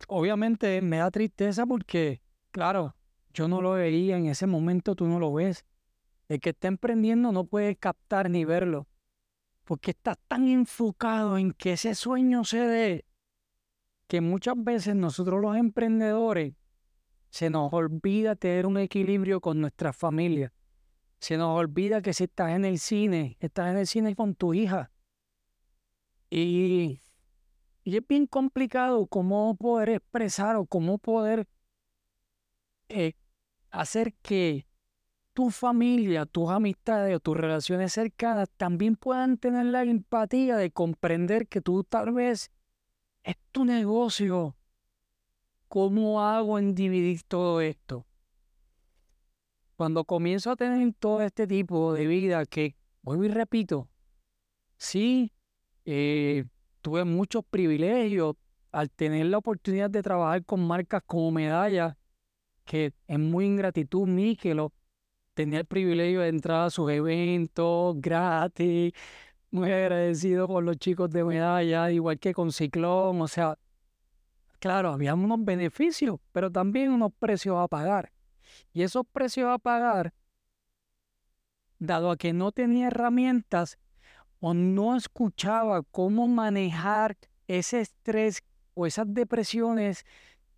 obviamente 0.08 0.82
me 0.82 0.98
da 0.98 1.12
tristeza 1.12 1.66
porque, 1.66 2.22
claro, 2.52 2.96
yo 3.34 3.48
no 3.48 3.62
lo 3.62 3.72
veía 3.72 4.18
en 4.18 4.28
ese 4.28 4.48
momento, 4.48 4.96
tú 4.96 5.08
no 5.08 5.20
lo 5.20 5.34
ves. 5.34 5.66
El 6.30 6.40
que 6.40 6.52
está 6.52 6.68
emprendiendo 6.68 7.32
no 7.32 7.46
puede 7.46 7.76
captar 7.76 8.30
ni 8.30 8.46
verlo, 8.46 8.88
porque 9.64 9.92
está 9.92 10.16
tan 10.16 10.48
enfocado 10.48 11.40
en 11.40 11.52
que 11.54 11.74
ese 11.74 11.96
sueño 11.96 12.44
se 12.44 12.60
dé, 12.60 13.06
que 14.08 14.22
muchas 14.22 14.54
veces 14.58 14.96
nosotros 14.96 15.42
los 15.42 15.58
emprendedores 15.58 16.54
se 17.32 17.50
nos 17.50 17.74
olvida 17.74 18.36
tener 18.36 18.68
un 18.68 18.78
equilibrio 18.78 19.42
con 19.42 19.60
nuestra 19.60 19.92
familia. 19.92 20.54
Se 21.20 21.36
nos 21.36 21.58
olvida 21.58 22.02
que 22.02 22.14
si 22.14 22.26
estás 22.26 22.52
en 22.52 22.64
el 22.64 22.78
cine, 22.78 23.36
estás 23.40 23.72
en 23.72 23.78
el 23.78 23.88
cine 23.88 24.16
con 24.16 24.36
tu 24.36 24.54
hija. 24.54 24.92
Y, 26.30 27.02
y 27.84 27.98
es 27.98 28.08
bien 28.08 28.28
complicado 28.28 29.08
cómo 29.08 29.56
poder 29.56 29.90
expresar 29.90 30.56
o 30.56 30.66
cómo 30.66 31.00
poder 31.00 31.48
eh, 32.88 33.14
hacer 33.72 34.14
que 34.22 34.69
tu 35.40 35.52
familia, 35.52 36.26
tus 36.26 36.50
amistades 36.50 37.16
o 37.16 37.22
tus 37.22 37.38
relaciones 37.38 37.94
cercanas 37.94 38.50
también 38.58 38.98
puedan 38.98 39.38
tener 39.38 39.68
la 39.68 39.84
empatía 39.84 40.58
de 40.58 40.70
comprender 40.70 41.48
que 41.48 41.62
tú 41.62 41.86
tal 41.86 42.12
vez 42.12 42.52
es 43.24 43.38
tu 43.54 43.64
negocio. 43.64 44.58
¿Cómo 45.70 46.22
hago 46.22 46.60
en 46.60 46.76
dividir 46.76 47.24
todo 47.24 47.62
esto? 47.62 48.06
Cuando 49.78 50.04
comienzo 50.04 50.52
a 50.52 50.58
tener 50.58 50.94
todo 51.00 51.22
este 51.22 51.48
tipo 51.48 51.94
de 51.94 52.06
vida 52.06 52.46
que, 52.46 52.76
vuelvo 53.02 53.24
y 53.24 53.30
repito, 53.30 53.88
sí, 54.76 55.32
eh, 55.86 56.44
tuve 56.82 57.06
muchos 57.06 57.46
privilegios 57.46 58.36
al 58.74 58.92
tener 58.92 59.28
la 59.28 59.38
oportunidad 59.38 59.90
de 59.90 60.04
trabajar 60.04 60.44
con 60.44 60.68
marcas 60.68 61.02
como 61.06 61.32
Medalla, 61.32 61.98
que 62.66 62.92
es 63.08 63.20
muy 63.20 63.46
ingratitud 63.46 64.06
lo 64.54 64.74
tenía 65.40 65.60
el 65.60 65.66
privilegio 65.66 66.20
de 66.20 66.28
entrar 66.28 66.66
a 66.66 66.70
sus 66.70 66.92
eventos 66.92 67.96
gratis, 68.02 68.92
muy 69.52 69.72
agradecido 69.72 70.50
con 70.50 70.66
los 70.66 70.76
chicos 70.76 71.10
de 71.12 71.24
medalla, 71.24 71.90
igual 71.92 72.20
que 72.20 72.34
con 72.34 72.52
Ciclón, 72.52 73.22
o 73.22 73.28
sea, 73.30 73.58
claro, 74.60 74.92
había 74.92 75.14
unos 75.16 75.46
beneficios, 75.46 76.20
pero 76.34 76.52
también 76.52 76.92
unos 76.92 77.14
precios 77.18 77.56
a 77.58 77.70
pagar. 77.70 78.12
Y 78.74 78.82
esos 78.82 79.06
precios 79.14 79.50
a 79.50 79.58
pagar, 79.60 80.14
dado 81.78 82.12
a 82.12 82.18
que 82.18 82.34
no 82.34 82.52
tenía 82.52 82.88
herramientas 82.88 83.80
o 84.42 84.54
no 84.54 84.98
escuchaba 84.98 85.84
cómo 85.84 86.28
manejar 86.28 87.16
ese 87.48 87.80
estrés 87.80 88.44
o 88.74 88.86
esas 88.86 89.06
depresiones 89.14 90.04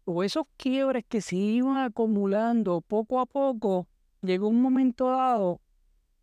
o 0.06 0.24
esos 0.24 0.46
quiebres 0.58 1.06
que 1.08 1.22
se 1.22 1.36
iban 1.36 1.78
acumulando 1.78 2.82
poco 2.82 3.20
a 3.20 3.28
poco, 3.28 3.88
llegó 4.22 4.48
un 4.48 4.62
momento 4.62 5.10
dado 5.10 5.62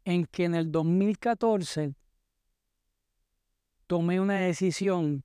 en 0.05 0.27
que 0.27 0.45
en 0.45 0.55
el 0.55 0.71
2014 0.71 1.95
tomé 3.87 4.21
una 4.21 4.41
decisión 4.41 5.25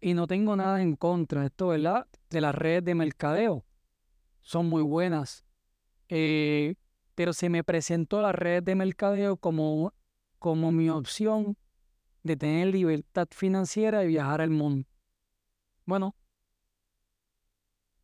y 0.00 0.14
no 0.14 0.26
tengo 0.26 0.54
nada 0.56 0.80
en 0.80 0.96
contra 0.96 1.40
de 1.40 1.46
esto, 1.48 1.68
¿verdad? 1.68 2.06
De 2.30 2.40
las 2.40 2.54
redes 2.54 2.84
de 2.84 2.94
mercadeo. 2.94 3.64
Son 4.40 4.68
muy 4.68 4.82
buenas. 4.82 5.44
Eh, 6.08 6.76
pero 7.14 7.32
se 7.32 7.48
me 7.48 7.64
presentó 7.64 8.20
la 8.20 8.32
red 8.32 8.62
de 8.62 8.74
mercadeo 8.74 9.36
como, 9.36 9.92
como 10.38 10.70
mi 10.70 10.88
opción 10.88 11.56
de 12.22 12.36
tener 12.36 12.68
libertad 12.68 13.28
financiera 13.30 14.04
y 14.04 14.08
viajar 14.08 14.40
al 14.40 14.50
mundo. 14.50 14.88
Bueno, 15.84 16.14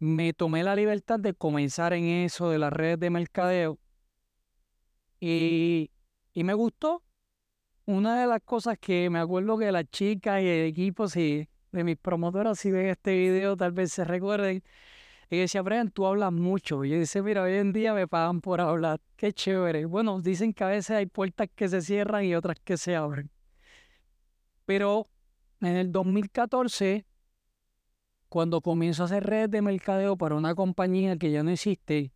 me 0.00 0.32
tomé 0.32 0.64
la 0.64 0.74
libertad 0.74 1.20
de 1.20 1.34
comenzar 1.34 1.92
en 1.92 2.04
eso 2.04 2.50
de 2.50 2.58
las 2.58 2.72
redes 2.72 2.98
de 2.98 3.10
mercadeo 3.10 3.78
y, 5.20 5.90
y 6.32 6.44
me 6.44 6.54
gustó. 6.54 7.04
Una 7.84 8.20
de 8.20 8.26
las 8.26 8.40
cosas 8.42 8.78
que 8.78 9.10
me 9.10 9.18
acuerdo 9.18 9.58
que 9.58 9.72
las 9.72 9.84
chicas 9.90 10.42
y 10.42 10.46
el 10.46 10.66
equipo 10.66 11.08
si, 11.08 11.48
de 11.72 11.84
mis 11.84 11.96
promotoras, 11.98 12.58
si 12.58 12.70
ven 12.70 12.86
este 12.86 13.16
video, 13.16 13.56
tal 13.56 13.72
vez 13.72 13.92
se 13.92 14.04
recuerden. 14.04 14.62
Y 15.28 15.38
decía, 15.38 15.62
Brian, 15.62 15.90
tú 15.90 16.06
hablas 16.06 16.32
mucho. 16.32 16.84
Y 16.84 16.90
yo 16.90 16.98
dice, 16.98 17.22
mira, 17.22 17.42
hoy 17.42 17.54
en 17.54 17.72
día 17.72 17.94
me 17.94 18.08
pagan 18.08 18.40
por 18.40 18.60
hablar. 18.60 19.00
Qué 19.16 19.32
chévere. 19.32 19.84
Bueno, 19.86 20.20
dicen 20.20 20.52
que 20.52 20.64
a 20.64 20.68
veces 20.68 20.90
hay 20.90 21.06
puertas 21.06 21.48
que 21.54 21.68
se 21.68 21.82
cierran 21.82 22.24
y 22.24 22.34
otras 22.34 22.56
que 22.64 22.76
se 22.76 22.96
abren. 22.96 23.30
Pero 24.64 25.08
en 25.60 25.76
el 25.76 25.92
2014, 25.92 27.06
cuando 28.30 28.60
comienzo 28.60 29.02
a 29.02 29.06
hacer 29.06 29.24
redes 29.24 29.50
de 29.50 29.60
mercadeo 29.60 30.16
para 30.16 30.36
una 30.36 30.54
compañía 30.54 31.16
que 31.16 31.32
ya 31.32 31.42
no 31.42 31.50
existe, 31.50 32.12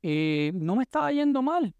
eh, 0.00 0.52
no 0.54 0.76
me 0.76 0.84
estaba 0.84 1.10
yendo 1.12 1.42
mal. 1.42 1.74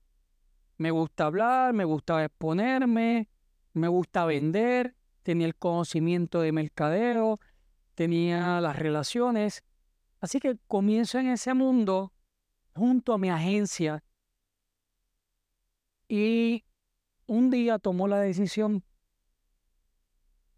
Me 0.78 0.90
gusta 0.90 1.26
hablar, 1.26 1.72
me 1.72 1.84
gusta 1.84 2.24
exponerme, 2.24 3.28
me 3.72 3.86
gusta 3.86 4.24
vender, 4.24 4.96
tenía 5.22 5.46
el 5.46 5.54
conocimiento 5.54 6.40
de 6.40 6.50
mercadeo, 6.50 7.38
tenía 7.94 8.60
las 8.60 8.76
relaciones. 8.76 9.62
Así 10.20 10.40
que 10.40 10.58
comienzo 10.66 11.20
en 11.20 11.28
ese 11.28 11.54
mundo 11.54 12.12
junto 12.74 13.12
a 13.12 13.18
mi 13.18 13.30
agencia 13.30 14.02
y 16.08 16.64
un 17.26 17.48
día 17.48 17.78
tomó 17.78 18.08
la 18.08 18.18
decisión, 18.18 18.82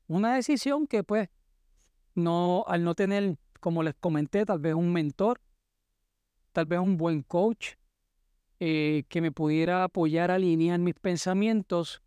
una 0.07 0.37
decisión 0.37 0.87
que 0.87 1.05
pues 1.05 1.29
no, 2.15 2.65
al 2.67 2.85
no 2.85 2.95
tener, 2.95 3.39
como 3.61 3.83
les 3.83 3.95
comenté, 3.95 4.45
tal 4.45 4.59
vez 4.59 4.75
un 4.75 4.93
mentor, 4.93 5.41
tal 6.53 6.67
vez 6.67 6.79
un 6.79 6.97
buen 6.97 7.23
coach, 7.23 7.75
eh, 8.61 9.05
que 9.09 9.21
me 9.21 9.33
pudiera 9.33 9.85
apoyar 9.85 10.31
a 10.31 10.37
alinear 10.37 10.79
mis 10.79 10.95
pensamientos, 10.95 12.03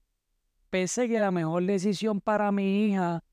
pensé 0.69 1.07
que 1.07 1.19
la 1.19 1.31
mejor 1.31 1.65
decisión 1.65 2.21
para 2.21 2.51
mi 2.51 2.85
hija, 2.85 3.23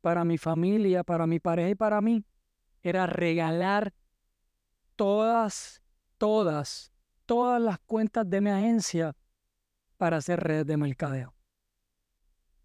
para 0.00 0.24
mi 0.24 0.38
familia, 0.38 1.02
para 1.04 1.26
mi 1.26 1.40
pareja 1.40 1.70
y 1.70 1.74
para 1.74 2.00
mí 2.00 2.24
era 2.82 3.06
regalar 3.06 3.92
todas, 4.96 5.82
todas, 6.18 6.92
todas 7.26 7.60
las 7.60 7.78
cuentas 7.80 8.28
de 8.28 8.40
mi 8.40 8.50
agencia 8.50 9.16
para 9.96 10.18
hacer 10.18 10.40
redes 10.40 10.66
de 10.66 10.76
mercadeo. 10.76 11.34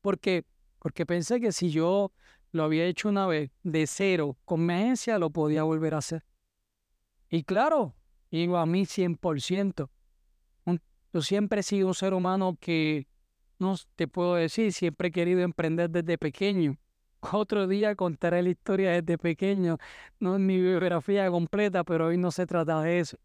¿Por 0.01 0.19
qué? 0.19 0.45
Porque 0.79 1.05
pensé 1.05 1.39
que 1.39 1.51
si 1.51 1.71
yo 1.71 2.11
lo 2.55 2.63
había 2.63 2.85
hecho 2.85 3.09
una 3.09 3.27
vez 3.27 3.51
de 3.63 3.85
cero 3.87 4.37
con 4.45 4.65
mi 4.65 4.73
agencia, 4.73 5.19
lo 5.19 5.29
podía 5.29 5.63
volver 5.63 5.93
a 5.93 5.99
hacer. 5.99 6.23
Y 7.29 7.43
claro, 7.43 7.95
Digo 8.35 8.57
a 8.57 8.65
mí 8.65 8.85
100%. 8.85 9.89
Yo 11.13 11.21
siempre 11.21 11.61
he 11.61 11.63
sido 11.63 11.87
un 11.87 11.93
ser 11.93 12.13
humano 12.13 12.57
que, 12.59 13.07
no 13.59 13.75
te 13.95 14.09
puedo 14.09 14.35
decir, 14.35 14.73
siempre 14.73 15.07
he 15.07 15.11
querido 15.11 15.39
emprender 15.39 15.89
desde 15.89 16.17
pequeño. 16.17 16.77
Otro 17.31 17.65
día 17.65 17.95
contaré 17.95 18.43
la 18.43 18.49
historia 18.49 18.91
desde 18.91 19.17
pequeño. 19.17 19.77
No 20.19 20.35
es 20.35 20.41
mi 20.41 20.59
biografía 20.59 21.29
completa, 21.29 21.85
pero 21.85 22.07
hoy 22.07 22.17
no 22.17 22.29
se 22.29 22.45
trata 22.45 22.81
de 22.81 22.99
eso. 22.99 23.17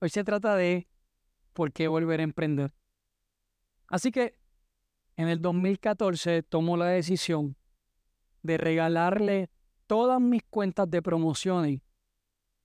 Hoy 0.00 0.08
se 0.08 0.24
trata 0.24 0.56
de 0.56 0.88
por 1.52 1.70
qué 1.70 1.86
volver 1.86 2.20
a 2.20 2.22
emprender. 2.22 2.72
Así 3.88 4.10
que 4.10 4.38
en 5.16 5.28
el 5.28 5.42
2014 5.42 6.44
tomo 6.44 6.78
la 6.78 6.86
decisión 6.86 7.56
de 8.42 8.58
regalarle 8.58 9.50
todas 9.86 10.20
mis 10.20 10.42
cuentas 10.44 10.90
de 10.90 11.02
promociones 11.02 11.80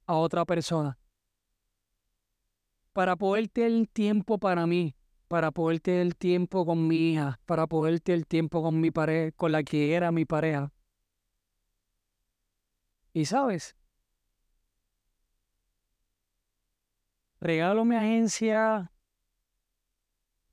a 0.05 0.15
otra 0.15 0.45
persona 0.45 0.97
para 2.95 3.17
poder 3.17 3.49
tener 3.49 3.87
tiempo 3.87 4.37
para 4.37 4.65
mí, 4.65 4.95
para 5.27 5.51
poder 5.51 5.81
tener 5.81 6.13
tiempo 6.13 6.65
con 6.65 6.87
mi 6.87 7.11
hija, 7.11 7.41
para 7.45 7.67
poder 7.67 7.99
tener 7.99 8.25
tiempo 8.25 8.63
con 8.63 8.79
mi 8.79 8.89
pareja, 8.89 9.31
con 9.35 9.51
la 9.51 9.63
que 9.63 9.93
era 9.93 10.13
mi 10.13 10.23
pareja. 10.23 10.71
Y 13.11 13.25
sabes, 13.25 13.75
regalo 17.41 17.83
mi 17.83 17.95
agencia 17.95 18.93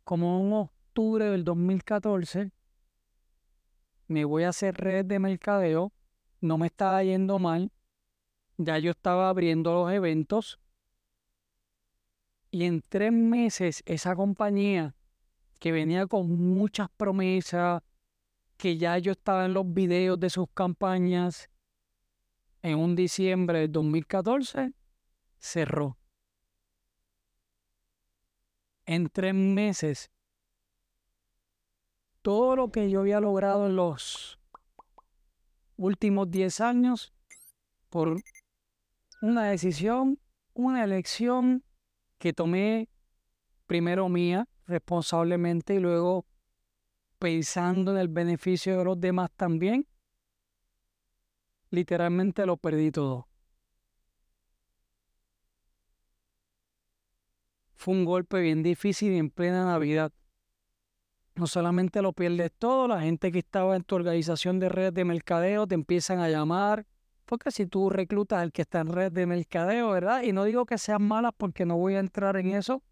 como 0.02 0.40
en 0.40 0.52
octubre 0.52 1.26
del 1.26 1.44
2014. 1.44 2.50
Me 4.12 4.26
voy 4.26 4.42
a 4.42 4.50
hacer 4.50 4.74
red 4.74 5.06
de 5.06 5.18
mercadeo. 5.18 5.90
No 6.42 6.58
me 6.58 6.66
estaba 6.66 7.02
yendo 7.02 7.38
mal. 7.38 7.72
Ya 8.58 8.78
yo 8.78 8.90
estaba 8.90 9.30
abriendo 9.30 9.72
los 9.72 9.90
eventos. 9.90 10.60
Y 12.50 12.64
en 12.64 12.82
tres 12.82 13.10
meses 13.10 13.82
esa 13.86 14.14
compañía 14.14 14.94
que 15.58 15.72
venía 15.72 16.06
con 16.06 16.30
muchas 16.30 16.90
promesas, 16.90 17.82
que 18.58 18.76
ya 18.76 18.98
yo 18.98 19.12
estaba 19.12 19.46
en 19.46 19.54
los 19.54 19.72
videos 19.72 20.20
de 20.20 20.28
sus 20.28 20.46
campañas, 20.52 21.48
en 22.60 22.78
un 22.78 22.94
diciembre 22.94 23.60
del 23.60 23.72
2014 23.72 24.74
cerró. 25.38 25.96
En 28.84 29.08
tres 29.08 29.32
meses, 29.32 30.10
todo 32.22 32.56
lo 32.56 32.70
que 32.70 32.88
yo 32.88 33.00
había 33.00 33.20
logrado 33.20 33.66
en 33.66 33.76
los 33.76 34.38
últimos 35.76 36.30
diez 36.30 36.60
años, 36.60 37.12
por 37.90 38.22
una 39.20 39.44
decisión, 39.44 40.18
una 40.54 40.84
elección 40.84 41.64
que 42.18 42.32
tomé 42.32 42.88
primero 43.66 44.08
mía 44.08 44.48
responsablemente 44.66 45.74
y 45.74 45.80
luego 45.80 46.24
pensando 47.18 47.92
en 47.92 47.98
el 47.98 48.08
beneficio 48.08 48.78
de 48.78 48.84
los 48.84 49.00
demás 49.00 49.30
también, 49.36 49.86
literalmente 51.70 52.46
lo 52.46 52.56
perdí 52.56 52.90
todo. 52.90 53.28
Fue 57.74 57.94
un 57.94 58.04
golpe 58.04 58.40
bien 58.40 58.62
difícil 58.62 59.12
en 59.12 59.30
plena 59.30 59.64
Navidad. 59.64 60.12
No 61.34 61.46
solamente 61.46 62.02
lo 62.02 62.12
pierdes 62.12 62.52
todo, 62.58 62.88
la 62.88 63.00
gente 63.00 63.32
que 63.32 63.38
estaba 63.38 63.74
en 63.74 63.84
tu 63.84 63.94
organización 63.94 64.58
de 64.58 64.68
redes 64.68 64.92
de 64.92 65.04
mercadeo 65.04 65.66
te 65.66 65.74
empiezan 65.74 66.20
a 66.20 66.28
llamar, 66.28 66.86
porque 67.24 67.50
si 67.50 67.66
tú 67.66 67.88
reclutas 67.88 68.40
al 68.40 68.52
que 68.52 68.62
está 68.62 68.80
en 68.80 68.88
red 68.88 69.10
de 69.10 69.24
mercadeo, 69.24 69.90
¿verdad? 69.90 70.22
Y 70.22 70.32
no 70.32 70.44
digo 70.44 70.66
que 70.66 70.76
sean 70.76 71.02
malas 71.02 71.32
porque 71.36 71.64
no 71.64 71.78
voy 71.78 71.94
a 71.94 72.00
entrar 72.00 72.36
en 72.36 72.48
eso. 72.48 72.82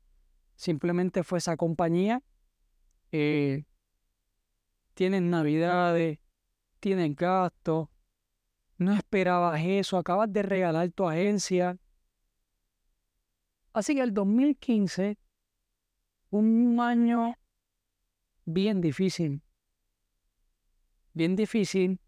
Simplemente 0.57 1.23
fue 1.23 1.39
esa 1.39 1.57
compañía. 1.59 2.23
Eh, 3.13 3.65
tienen 4.95 5.29
navidades, 5.29 6.19
tienen 6.81 7.15
gastos. 7.15 7.89
No 8.79 8.95
esperabas 8.95 9.61
eso, 9.63 9.99
acabas 9.99 10.33
de 10.33 10.43
regalar 10.43 10.91
tu 10.93 11.07
agencia. 11.07 11.77
Así 13.75 13.95
que 13.95 14.01
el 14.01 14.15
2015, 14.15 15.19
un 16.31 16.81
año 16.81 17.37
bien 18.53 18.81
difícil. 18.81 19.43
Bien 21.13 21.37
difícil 21.37 22.01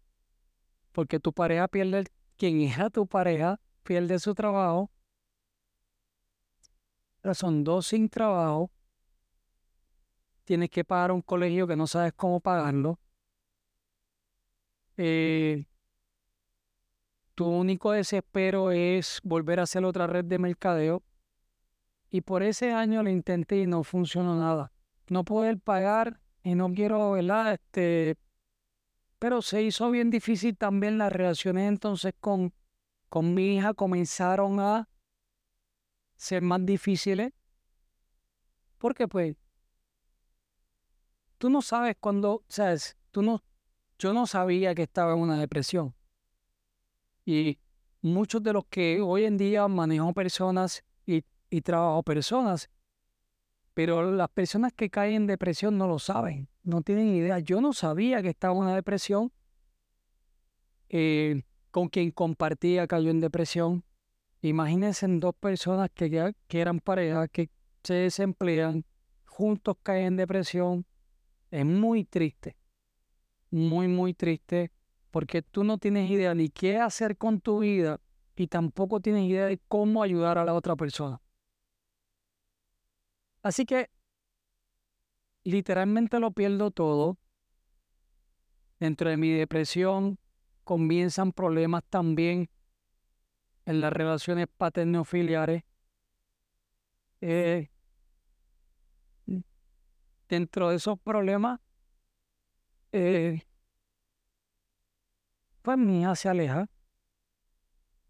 porque 0.91 1.19
tu 1.19 1.33
pareja 1.33 1.67
pierde, 1.67 2.05
quien 2.37 2.61
es 2.61 2.77
tu 2.91 3.07
pareja, 3.07 3.59
pierde 3.83 4.19
su 4.19 4.33
trabajo. 4.33 4.91
Son 7.33 7.63
dos 7.63 7.87
sin 7.87 8.09
trabajo. 8.09 8.71
Tienes 10.43 10.69
que 10.69 10.83
pagar 10.83 11.11
un 11.11 11.21
colegio 11.21 11.67
que 11.67 11.75
no 11.75 11.87
sabes 11.87 12.13
cómo 12.13 12.39
pagarlo. 12.39 12.99
Eh, 14.97 15.65
tu 17.33 17.47
único 17.47 17.91
desespero 17.91 18.71
es 18.71 19.19
volver 19.23 19.59
a 19.59 19.63
hacer 19.63 19.83
otra 19.85 20.05
red 20.05 20.25
de 20.25 20.37
mercadeo. 20.37 21.01
Y 22.11 22.21
por 22.21 22.43
ese 22.43 22.71
año 22.71 23.01
lo 23.01 23.09
intenté 23.09 23.57
y 23.57 23.67
no 23.67 23.83
funcionó 23.83 24.35
nada. 24.35 24.71
No 25.07 25.23
poder 25.23 25.59
pagar 25.59 26.19
y 26.43 26.55
no 26.55 26.71
quiero, 26.73 27.11
¿verdad? 27.11 27.53
Este, 27.53 28.17
pero 29.17 29.41
se 29.41 29.63
hizo 29.63 29.89
bien 29.89 30.09
difícil 30.09 30.57
también 30.57 30.97
las 30.97 31.11
relaciones 31.11 31.69
entonces 31.69 32.13
con, 32.19 32.53
con 33.09 33.33
mi 33.33 33.55
hija 33.55 33.73
comenzaron 33.73 34.59
a 34.59 34.89
ser 36.17 36.41
más 36.41 36.65
difíciles. 36.65 37.31
Porque 38.77 39.07
pues 39.07 39.37
tú 41.37 41.49
no 41.49 41.61
sabes 41.61 41.95
cuándo, 41.99 42.43
sabes, 42.49 42.97
tú 43.11 43.21
no, 43.21 43.41
yo 43.97 44.13
no 44.13 44.27
sabía 44.27 44.75
que 44.75 44.83
estaba 44.83 45.13
en 45.13 45.19
una 45.19 45.39
depresión. 45.39 45.95
Y 47.25 47.59
muchos 48.01 48.43
de 48.43 48.51
los 48.51 48.65
que 48.65 48.99
hoy 48.99 49.23
en 49.23 49.37
día 49.37 49.65
manejo 49.69 50.13
personas 50.13 50.83
y, 51.05 51.23
y 51.49 51.61
trabajo 51.61 52.03
personas, 52.03 52.69
pero 53.73 54.11
las 54.11 54.29
personas 54.29 54.73
que 54.73 54.89
caen 54.89 55.13
en 55.13 55.27
depresión 55.27 55.77
no 55.77 55.87
lo 55.87 55.99
saben, 55.99 56.47
no 56.63 56.81
tienen 56.81 57.07
idea. 57.07 57.39
Yo 57.39 57.61
no 57.61 57.73
sabía 57.73 58.21
que 58.21 58.29
estaba 58.29 58.53
en 58.53 58.61
una 58.61 58.75
depresión. 58.75 59.31
Eh, 60.89 61.43
con 61.71 61.89
quien 61.89 62.11
compartía 62.11 62.85
cayó 62.85 63.09
en 63.09 63.19
depresión. 63.19 63.83
Imagínense 64.41 65.07
dos 65.07 65.33
personas 65.33 65.89
que, 65.91 66.35
que 66.47 66.61
eran 66.61 66.79
pareja, 66.79 67.27
que 67.27 67.49
se 67.83 67.95
desemplean, 67.95 68.85
juntos 69.25 69.77
caen 69.81 70.05
en 70.05 70.17
depresión. 70.17 70.85
Es 71.49 71.65
muy 71.65 72.03
triste, 72.03 72.55
muy, 73.49 73.87
muy 73.87 74.13
triste, 74.13 74.71
porque 75.09 75.41
tú 75.41 75.63
no 75.63 75.79
tienes 75.79 76.11
idea 76.11 76.35
ni 76.35 76.49
qué 76.49 76.77
hacer 76.77 77.17
con 77.17 77.41
tu 77.41 77.59
vida 77.59 77.99
y 78.35 78.45
tampoco 78.45 78.99
tienes 78.99 79.23
idea 79.27 79.47
de 79.47 79.59
cómo 79.67 80.03
ayudar 80.03 80.37
a 80.37 80.45
la 80.45 80.53
otra 80.53 80.75
persona. 80.75 81.19
Así 83.43 83.65
que 83.65 83.89
literalmente 85.43 86.19
lo 86.19 86.31
pierdo 86.31 86.71
todo. 86.71 87.17
Dentro 88.79 89.09
de 89.09 89.17
mi 89.17 89.31
depresión 89.31 90.17
comienzan 90.63 91.33
problemas 91.33 91.83
también 91.89 92.49
en 93.65 93.81
las 93.81 93.93
relaciones 93.93 94.47
paterno-filiares. 94.57 95.63
Eh, 97.21 97.69
dentro 100.27 100.69
de 100.69 100.77
esos 100.77 100.99
problemas, 100.99 101.59
eh, 102.91 103.41
pues 105.61 105.77
mi 105.77 106.01
hija 106.01 106.15
se 106.15 106.29
aleja 106.29 106.69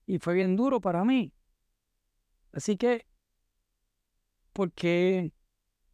y 0.06 0.20
fue 0.20 0.34
bien 0.34 0.56
duro 0.56 0.80
para 0.82 1.04
mí. 1.04 1.34
Así 2.52 2.78
que, 2.78 3.06
porque 4.54 5.34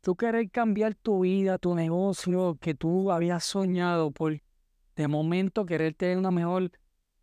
tú 0.02 0.16
querés 0.16 0.52
cambiar 0.52 0.96
tu 0.96 1.22
vida, 1.22 1.58
tu 1.58 1.76
negocio 1.76 2.58
que 2.62 2.76
tú 2.76 3.12
habías 3.12 3.44
soñado 3.44 4.12
por 4.12 4.42
de 4.96 5.08
momento 5.08 5.66
querer 5.66 5.94
tener 5.94 6.18
una 6.18 6.32
mejor 6.32 6.72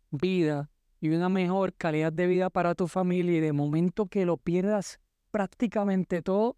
vida 0.09 0.71
y 0.99 1.09
una 1.09 1.29
mejor 1.29 1.73
calidad 1.75 2.11
de 2.11 2.25
vida 2.25 2.49
para 2.49 2.73
tu 2.73 2.87
familia 2.87 3.37
y 3.37 3.39
de 3.39 3.53
momento 3.53 4.07
que 4.07 4.25
lo 4.25 4.37
pierdas 4.37 4.99
prácticamente 5.31 6.21
todo, 6.21 6.57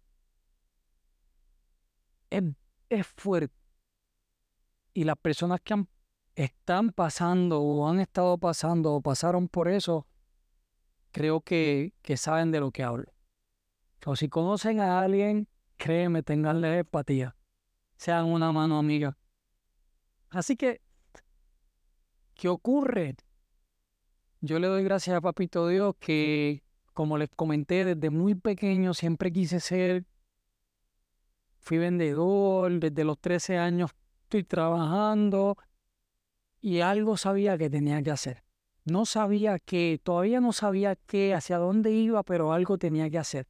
es, 2.30 3.06
fuerte. 3.16 3.54
Y 4.94 5.04
las 5.04 5.16
personas 5.16 5.60
que 5.60 5.84
están 6.34 6.90
pasando 6.90 7.60
o 7.60 7.88
han 7.88 8.00
estado 8.00 8.38
pasando 8.38 8.94
o 8.94 9.02
pasaron 9.02 9.48
por 9.48 9.68
eso, 9.68 10.06
creo 11.12 11.40
que, 11.42 11.92
que 12.02 12.16
saben 12.16 12.50
de 12.50 12.60
lo 12.60 12.70
que 12.70 12.82
hablo. 12.82 13.12
O 14.06 14.16
si 14.16 14.28
conocen 14.28 14.80
a 14.80 15.00
alguien, 15.00 15.48
créeme, 15.76 16.22
tenganle 16.22 16.78
empatía. 16.78 17.36
Sean 17.96 18.26
una 18.26 18.50
mano 18.52 18.78
amiga. 18.78 19.16
Así 20.30 20.56
que, 20.56 20.80
¿qué 22.34 22.48
ocurre? 22.48 23.16
Yo 24.40 24.58
le 24.58 24.68
doy 24.68 24.84
gracias 24.84 25.16
a 25.16 25.20
Papito 25.20 25.68
Dios 25.68 25.94
que, 25.98 26.62
como 26.94 27.18
les 27.18 27.28
comenté, 27.30 27.84
desde 27.84 28.10
muy 28.10 28.34
pequeño 28.34 28.94
siempre 28.94 29.32
quise 29.32 29.60
ser 29.60 30.06
Fui 31.60 31.76
vendedor, 31.78 32.80
desde 32.80 33.04
los 33.04 33.18
13 33.18 33.58
años 33.58 33.90
estoy 34.22 34.44
trabajando 34.44 35.56
y 36.60 36.80
algo 36.80 37.16
sabía 37.16 37.58
que 37.58 37.68
tenía 37.68 38.02
que 38.02 38.10
hacer. 38.10 38.42
No 38.84 39.04
sabía 39.04 39.58
qué, 39.58 40.00
todavía 40.02 40.40
no 40.40 40.52
sabía 40.52 40.96
qué, 40.96 41.34
hacia 41.34 41.58
dónde 41.58 41.90
iba, 41.92 42.22
pero 42.22 42.52
algo 42.52 42.78
tenía 42.78 43.10
que 43.10 43.18
hacer. 43.18 43.46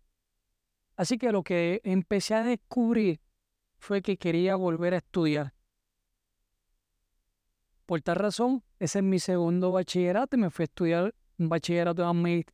Así 1.01 1.17
que 1.17 1.33
lo 1.33 1.43
que 1.43 1.81
empecé 1.83 2.35
a 2.35 2.45
descubrir 2.45 3.23
fue 3.79 4.03
que 4.03 4.19
quería 4.19 4.55
volver 4.55 4.93
a 4.93 4.99
estudiar. 4.99 5.55
Por 7.87 8.03
tal 8.03 8.17
razón, 8.17 8.63
ese 8.79 8.99
es 8.99 9.05
mi 9.07 9.19
segundo 9.19 9.73
bachillerato 9.73 10.37
y 10.37 10.41
me 10.41 10.51
fui 10.51 10.65
a 10.65 10.65
estudiar 10.65 11.15
un 11.39 11.49
bachillerato 11.49 12.05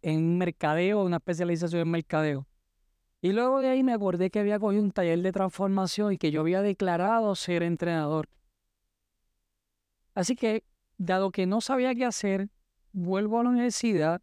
en 0.01 0.39
mercadeo, 0.39 1.03
una 1.03 1.17
especialización 1.17 1.83
en 1.83 1.91
mercadeo. 1.91 2.47
Y 3.21 3.33
luego 3.33 3.63
de 3.63 3.71
ahí 3.71 3.83
me 3.83 3.93
acordé 3.93 4.31
que 4.31 4.39
había 4.39 4.61
cogido 4.61 4.85
un 4.85 4.93
taller 4.93 5.23
de 5.23 5.33
transformación 5.33 6.13
y 6.13 6.17
que 6.17 6.31
yo 6.31 6.43
había 6.43 6.63
declarado 6.63 7.35
ser 7.35 7.65
entrenador. 7.65 8.29
Así 10.15 10.37
que, 10.37 10.63
dado 10.99 11.33
que 11.33 11.47
no 11.47 11.61
sabía 11.61 11.97
qué 11.97 12.05
hacer, 12.05 12.49
vuelvo 12.93 13.41
a 13.41 13.43
la 13.43 13.51
universidad 13.51 14.23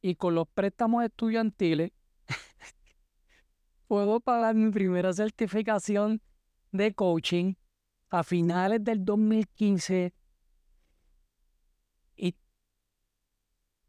y 0.00 0.14
con 0.14 0.36
los 0.36 0.46
préstamos 0.46 1.02
estudiantiles 1.02 1.90
puedo 3.92 4.20
pagar 4.20 4.54
mi 4.54 4.70
primera 4.70 5.12
certificación 5.12 6.22
de 6.70 6.94
coaching 6.94 7.56
a 8.08 8.22
finales 8.22 8.82
del 8.82 9.04
2015 9.04 10.14
y 12.16 12.34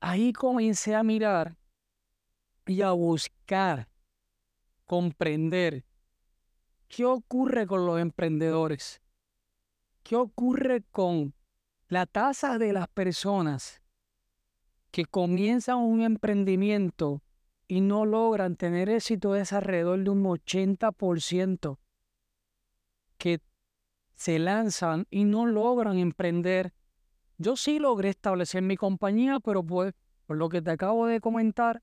ahí 0.02 0.34
comencé 0.34 0.94
a 0.94 1.04
mirar 1.04 1.56
y 2.66 2.82
a 2.82 2.92
buscar 2.92 3.88
comprender 4.86 5.86
qué 6.90 7.06
ocurre 7.06 7.66
con 7.66 7.86
los 7.86 7.98
emprendedores, 8.02 9.02
qué 10.04 10.18
ocurre 10.18 10.84
con 10.92 11.34
la 11.88 12.08
tasa 12.08 12.58
de 12.58 12.74
las 12.74 12.90
personas 12.90 13.82
que 14.92 15.06
comienzan 15.06 15.78
un 15.78 16.02
emprendimiento 16.02 17.22
y 17.68 17.82
no 17.82 18.06
logran 18.06 18.56
tener 18.56 18.90
éxito 18.90 19.36
es 19.36 19.54
alrededor 19.54 20.04
de 20.04 20.10
un 20.10 20.24
80% 20.24 21.80
que 23.18 23.42
se 24.16 24.40
lanzan 24.40 25.08
y 25.10 25.24
no 25.24 25.46
logran 25.46 25.98
emprender. 25.98 26.74
Yo 27.38 27.56
sí 27.56 27.80
logré 27.80 28.10
establecer 28.10 28.62
mi 28.62 28.78
compañía, 28.78 29.40
pero 29.40 29.64
pues, 29.64 29.94
por 30.26 30.38
lo 30.38 30.50
que 30.50 30.62
te 30.62 30.72
acabo 30.72 31.08
de 31.08 31.20
comentar, 31.20 31.82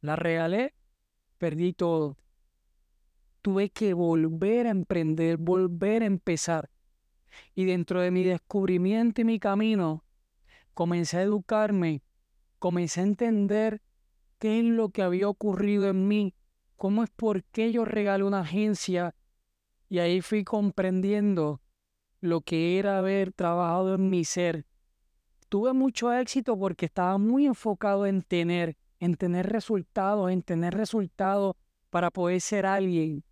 la 0.00 0.16
regalé, 0.16 0.74
perdí 1.38 1.72
todo 1.72 2.16
tuve 3.40 3.70
que 3.70 3.94
volver 3.94 4.66
a 4.66 4.70
emprender, 4.70 5.36
volver 5.36 6.02
a 6.02 6.06
empezar. 6.06 6.70
Y 7.54 7.64
dentro 7.64 8.00
de 8.00 8.10
mi 8.10 8.24
descubrimiento 8.24 9.20
y 9.20 9.24
mi 9.24 9.38
camino, 9.38 10.04
comencé 10.74 11.18
a 11.18 11.22
educarme, 11.22 12.02
comencé 12.58 13.00
a 13.00 13.04
entender 13.04 13.80
qué 14.40 14.58
es 14.58 14.64
lo 14.64 14.88
que 14.88 15.02
había 15.02 15.28
ocurrido 15.28 15.88
en 15.88 16.08
mí, 16.08 16.34
cómo 16.76 17.04
es 17.04 17.10
por 17.10 17.44
qué 17.44 17.70
yo 17.70 17.84
regalé 17.84 18.24
una 18.24 18.40
agencia. 18.40 19.14
Y 19.88 19.98
ahí 19.98 20.22
fui 20.22 20.44
comprendiendo 20.44 21.60
lo 22.20 22.40
que 22.40 22.78
era 22.78 22.98
haber 22.98 23.32
trabajado 23.32 23.94
en 23.94 24.08
mi 24.08 24.24
ser. 24.24 24.66
Tuve 25.48 25.72
mucho 25.74 26.12
éxito 26.12 26.58
porque 26.58 26.86
estaba 26.86 27.18
muy 27.18 27.46
enfocado 27.46 28.06
en 28.06 28.22
tener, 28.22 28.76
en 28.98 29.14
tener 29.14 29.46
resultados, 29.46 30.30
en 30.30 30.42
tener 30.42 30.74
resultados 30.74 31.56
para 31.90 32.10
poder 32.10 32.40
ser 32.40 32.66
alguien. 32.66 33.22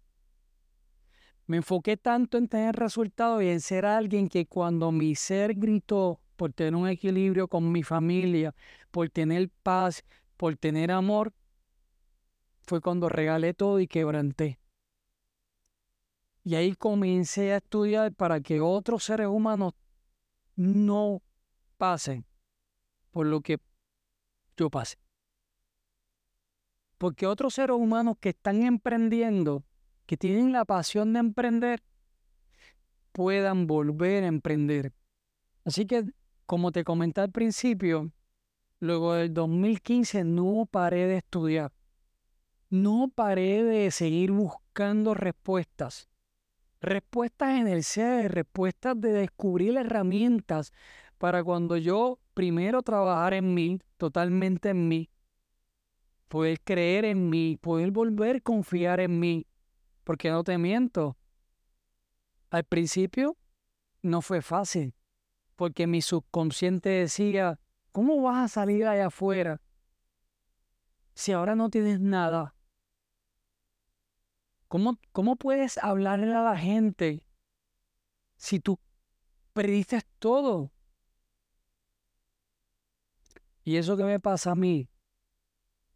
Me 1.47 1.57
enfoqué 1.57 1.97
tanto 1.97 2.37
en 2.37 2.49
tener 2.49 2.77
resultados 2.77 3.43
y 3.43 3.49
en 3.49 3.61
ser 3.61 3.87
alguien 3.87 4.29
que 4.29 4.47
cuando 4.47 4.93
mi 4.93 5.15
ser 5.15 5.55
gritó 5.55 6.21
por 6.37 6.53
tener 6.53 6.75
un 6.75 6.87
equilibrio 6.87 7.49
con 7.49 7.73
mi 7.73 7.83
familia, 7.83 8.55
por 8.91 9.09
tener 9.09 9.49
paz, 9.63 10.05
por 10.39 10.57
tener 10.57 10.91
amor, 10.91 11.35
fue 12.63 12.81
cuando 12.81 13.11
regalé 13.11 13.53
todo 13.53 13.81
y 13.81 13.87
quebranté. 13.87 14.59
Y 16.45 16.55
ahí 16.55 16.75
comencé 16.75 17.53
a 17.53 17.57
estudiar 17.59 18.15
para 18.15 18.41
que 18.41 18.61
otros 18.61 19.05
seres 19.05 19.27
humanos 19.27 19.75
no 20.55 21.23
pasen 21.77 22.25
por 23.11 23.27
lo 23.27 23.43
que 23.43 23.59
yo 24.57 24.71
pasé. 24.71 24.97
Porque 26.97 27.27
otros 27.27 27.55
seres 27.55 27.77
humanos 27.77 28.17
que 28.21 28.31
están 28.31 28.63
emprendiendo 28.63 29.65
que 30.07 30.17
tienen 30.17 30.53
la 30.53 30.65
pasión 30.65 31.13
de 31.13 31.19
emprender 31.21 31.83
puedan 33.13 33.67
volver 33.67 34.25
a 34.25 34.29
emprender. 34.29 34.93
Así 35.65 35.85
que, 35.87 36.05
como 36.47 36.73
te 36.73 36.85
comenté 36.85 37.21
al 37.21 37.31
principio, 37.31 38.13
luego 38.81 39.15
del 39.15 39.33
2015 39.35 40.25
no 40.25 40.67
paré 40.71 41.07
de 41.07 41.19
estudiar. 41.19 41.73
No 42.71 43.11
paré 43.15 43.65
de 43.65 43.91
seguir 43.91 44.31
buscando 44.31 45.15
respuestas. 45.15 46.09
Respuestas 46.81 47.59
en 47.59 47.67
el 47.67 47.83
ser, 47.83 48.33
respuestas 48.33 49.01
de 49.01 49.13
descubrir 49.13 49.77
herramientas 49.77 50.73
para 51.19 51.43
cuando 51.43 51.77
yo 51.77 52.21
primero 52.35 52.83
trabajar 52.83 53.35
en 53.35 53.53
mí, 53.55 53.81
totalmente 53.97 54.69
en 54.69 54.87
mí, 54.87 55.11
poder 56.29 56.61
creer 56.61 57.05
en 57.05 57.29
mí, 57.29 57.57
poder 57.61 57.91
volver 57.91 58.37
a 58.37 58.41
confiar 58.41 59.01
en 59.01 59.19
mí, 59.19 59.47
porque 60.05 60.31
no 60.31 60.45
te 60.45 60.57
miento. 60.59 61.17
Al 62.51 62.65
principio 62.65 63.37
no 64.03 64.23
fue 64.23 64.41
fácil, 64.41 64.95
porque 65.57 65.87
mi 65.87 66.01
subconsciente 66.01 66.91
decía, 66.91 67.59
¿cómo 67.93 68.21
vas 68.23 68.45
a 68.45 68.49
salir 68.49 68.87
allá 68.87 69.07
afuera 69.07 69.61
si 71.15 71.33
ahora 71.33 71.55
no 71.55 71.71
tienes 71.71 72.01
nada? 72.01 72.55
¿Cómo, 74.69 74.99
cómo 75.13 75.37
puedes 75.37 75.79
hablarle 75.79 76.35
a 76.35 76.43
la 76.43 76.57
gente 76.57 77.25
si 78.37 78.61
tú 78.61 78.79
perdiste 79.53 80.01
todo? 80.19 80.71
Y 83.65 83.77
eso 83.77 83.97
que 83.97 84.05
me 84.05 84.21
pasa 84.21 84.53
a 84.53 84.55
mí, 84.55 84.89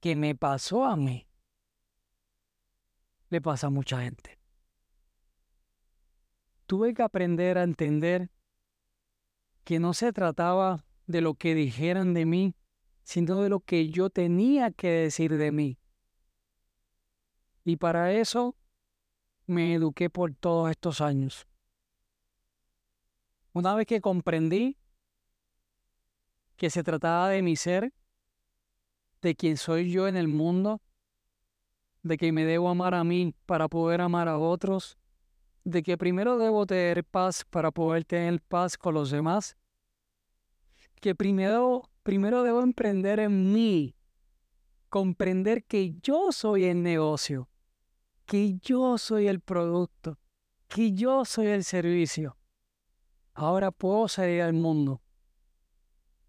que 0.00 0.16
me 0.16 0.34
pasó 0.34 0.84
a 0.84 0.96
mí, 0.96 1.26
le 3.28 3.40
pasa 3.40 3.68
a 3.68 3.70
mucha 3.70 4.02
gente. 4.02 4.38
Tuve 6.66 6.92
que 6.94 7.02
aprender 7.02 7.56
a 7.58 7.62
entender 7.62 8.30
que 9.64 9.78
no 9.78 9.94
se 9.94 10.12
trataba 10.12 10.84
de 11.06 11.20
lo 11.20 11.34
que 11.34 11.54
dijeran 11.54 12.14
de 12.14 12.26
mí, 12.26 12.54
sino 13.02 13.40
de 13.42 13.48
lo 13.48 13.60
que 13.60 13.88
yo 13.88 14.10
tenía 14.10 14.70
que 14.70 14.88
decir 14.88 15.36
de 15.36 15.52
mí. 15.52 15.78
Y 17.64 17.76
para 17.76 18.12
eso 18.12 18.56
me 19.46 19.74
eduqué 19.74 20.10
por 20.10 20.34
todos 20.34 20.70
estos 20.70 21.00
años. 21.00 21.46
Una 23.52 23.74
vez 23.74 23.86
que 23.86 24.00
comprendí 24.00 24.78
que 26.56 26.70
se 26.70 26.82
trataba 26.82 27.28
de 27.28 27.42
mi 27.42 27.56
ser, 27.56 27.92
de 29.20 29.34
quién 29.34 29.56
soy 29.56 29.90
yo 29.90 30.08
en 30.08 30.16
el 30.16 30.28
mundo, 30.28 30.80
de 32.02 32.16
que 32.16 32.32
me 32.32 32.44
debo 32.44 32.68
amar 32.68 32.94
a 32.94 33.04
mí 33.04 33.34
para 33.46 33.68
poder 33.68 34.00
amar 34.00 34.28
a 34.28 34.38
otros, 34.38 34.98
de 35.64 35.82
que 35.82 35.96
primero 35.96 36.38
debo 36.38 36.66
tener 36.66 37.04
paz 37.04 37.44
para 37.44 37.70
poder 37.70 38.04
tener 38.04 38.40
paz 38.40 38.76
con 38.76 38.94
los 38.94 39.10
demás, 39.10 39.56
que 41.02 41.16
primero, 41.16 41.90
primero 42.04 42.44
debo 42.44 42.62
emprender 42.62 43.18
en 43.18 43.52
mí, 43.52 43.96
comprender 44.88 45.64
que 45.64 45.96
yo 46.00 46.30
soy 46.30 46.66
el 46.66 46.80
negocio, 46.80 47.50
que 48.24 48.56
yo 48.60 48.96
soy 48.98 49.26
el 49.26 49.40
producto, 49.40 50.20
que 50.68 50.92
yo 50.92 51.24
soy 51.24 51.48
el 51.48 51.64
servicio. 51.64 52.38
Ahora 53.34 53.72
puedo 53.72 54.06
salir 54.06 54.42
al 54.42 54.52
mundo 54.52 55.02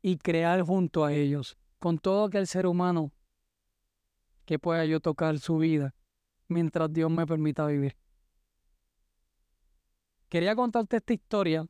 y 0.02 0.18
crear 0.18 0.64
junto 0.64 1.06
a 1.06 1.14
ellos, 1.14 1.56
con 1.78 2.00
todo 2.00 2.26
aquel 2.26 2.48
ser 2.48 2.66
humano 2.66 3.12
que 4.44 4.58
pueda 4.58 4.86
yo 4.86 5.00
tocar 5.00 5.38
su 5.38 5.60
vida 5.60 5.94
mientras 6.48 6.92
Dios 6.92 7.12
me 7.12 7.28
permita 7.28 7.68
vivir. 7.68 7.96
Quería 10.30 10.56
contarte 10.56 10.98
esta 10.98 11.14
historia 11.14 11.68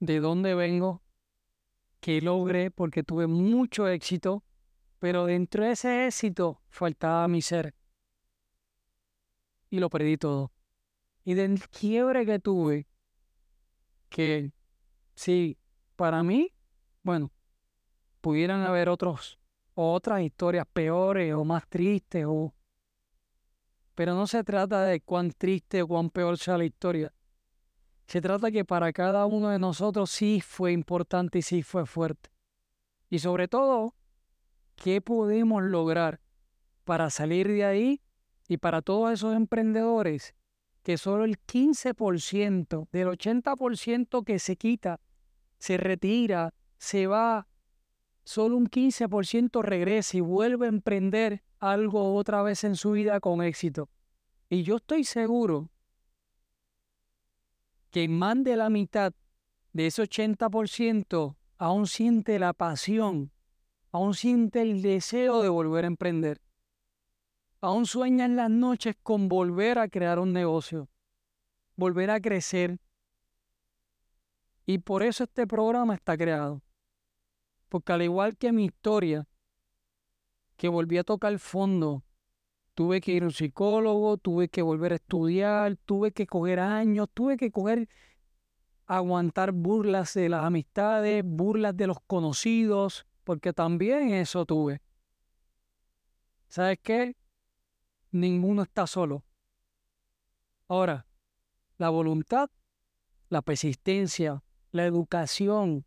de 0.00 0.18
dónde 0.18 0.56
vengo, 0.56 1.04
que 2.00 2.20
logré 2.20 2.70
porque 2.70 3.02
tuve 3.02 3.26
mucho 3.26 3.88
éxito, 3.88 4.44
pero 4.98 5.26
dentro 5.26 5.64
de 5.64 5.72
ese 5.72 6.06
éxito 6.06 6.60
faltaba 6.68 7.28
mi 7.28 7.42
ser. 7.42 7.74
Y 9.70 9.78
lo 9.78 9.88
perdí 9.88 10.16
todo. 10.16 10.52
Y 11.24 11.34
del 11.34 11.68
quiebre 11.68 12.26
que 12.26 12.38
tuve, 12.38 12.88
que 14.08 14.52
sí, 15.14 15.58
para 15.96 16.22
mí, 16.22 16.52
bueno, 17.02 17.30
pudieran 18.20 18.62
haber 18.62 18.88
otros 18.88 19.38
otras 19.74 20.20
historias 20.20 20.66
peores 20.72 21.32
o 21.34 21.44
más 21.44 21.66
tristes 21.68 22.24
o 22.26 22.52
pero 23.94 24.14
no 24.14 24.26
se 24.26 24.42
trata 24.44 24.84
de 24.84 25.00
cuán 25.00 25.30
triste 25.30 25.82
o 25.82 25.88
cuán 25.88 26.10
peor 26.10 26.38
sea 26.38 26.56
la 26.56 26.64
historia. 26.64 27.12
Se 28.10 28.20
trata 28.20 28.50
que 28.50 28.64
para 28.64 28.92
cada 28.92 29.24
uno 29.24 29.50
de 29.50 29.60
nosotros 29.60 30.10
sí 30.10 30.40
fue 30.40 30.72
importante 30.72 31.38
y 31.38 31.42
sí 31.42 31.62
fue 31.62 31.86
fuerte. 31.86 32.28
Y 33.08 33.20
sobre 33.20 33.46
todo, 33.46 33.94
¿qué 34.74 35.00
podemos 35.00 35.62
lograr 35.62 36.20
para 36.82 37.08
salir 37.10 37.46
de 37.46 37.64
ahí 37.64 38.02
y 38.48 38.56
para 38.56 38.82
todos 38.82 39.12
esos 39.12 39.36
emprendedores 39.36 40.34
que 40.82 40.98
solo 40.98 41.22
el 41.22 41.38
15% 41.38 42.88
del 42.90 43.06
80% 43.06 44.24
que 44.24 44.40
se 44.40 44.56
quita, 44.56 44.98
se 45.58 45.76
retira, 45.76 46.52
se 46.78 47.06
va 47.06 47.46
solo 48.24 48.56
un 48.56 48.66
15% 48.66 49.62
regresa 49.62 50.16
y 50.16 50.20
vuelve 50.20 50.66
a 50.66 50.70
emprender 50.70 51.44
algo 51.60 52.16
otra 52.16 52.42
vez 52.42 52.64
en 52.64 52.74
su 52.74 52.90
vida 52.90 53.20
con 53.20 53.40
éxito. 53.40 53.88
Y 54.48 54.64
yo 54.64 54.78
estoy 54.78 55.04
seguro 55.04 55.70
que 57.90 58.08
más 58.08 58.42
de 58.42 58.56
la 58.56 58.70
mitad 58.70 59.12
de 59.72 59.86
ese 59.86 60.02
80% 60.02 61.36
aún 61.58 61.86
siente 61.86 62.38
la 62.38 62.52
pasión, 62.52 63.32
aún 63.92 64.14
siente 64.14 64.62
el 64.62 64.82
deseo 64.82 65.42
de 65.42 65.48
volver 65.48 65.84
a 65.84 65.88
emprender. 65.88 66.40
Aún 67.60 67.86
sueña 67.86 68.24
en 68.24 68.36
las 68.36 68.50
noches 68.50 68.96
con 69.02 69.28
volver 69.28 69.78
a 69.78 69.88
crear 69.88 70.18
un 70.18 70.32
negocio, 70.32 70.88
volver 71.76 72.10
a 72.10 72.20
crecer. 72.20 72.78
Y 74.64 74.78
por 74.78 75.02
eso 75.02 75.24
este 75.24 75.46
programa 75.46 75.94
está 75.94 76.16
creado 76.16 76.62
porque 77.70 77.92
al 77.92 78.02
igual 78.02 78.36
que 78.36 78.52
mi 78.52 78.66
historia, 78.66 79.26
que 80.56 80.68
volví 80.68 80.98
a 80.98 81.04
tocar 81.04 81.38
fondo, 81.38 82.02
tuve 82.74 83.00
que 83.00 83.12
ir 83.12 83.22
a 83.22 83.26
un 83.26 83.32
psicólogo, 83.32 84.16
tuve 84.16 84.48
que 84.48 84.62
volver 84.62 84.92
a 84.92 84.96
estudiar, 84.96 85.76
tuve 85.84 86.12
que 86.12 86.26
coger 86.26 86.60
años, 86.60 87.08
tuve 87.12 87.36
que 87.36 87.50
coger, 87.50 87.88
aguantar 88.86 89.52
burlas 89.52 90.14
de 90.14 90.28
las 90.28 90.44
amistades, 90.44 91.22
burlas 91.24 91.76
de 91.76 91.86
los 91.86 91.98
conocidos, 92.06 93.06
porque 93.24 93.52
también 93.52 94.10
eso 94.10 94.44
tuve. 94.46 94.80
¿Sabes 96.48 96.78
qué? 96.82 97.16
Ninguno 98.10 98.62
está 98.62 98.86
solo. 98.86 99.24
Ahora, 100.66 101.06
la 101.78 101.90
voluntad, 101.90 102.50
la 103.28 103.42
persistencia, 103.42 104.42
la 104.72 104.84
educación, 104.84 105.84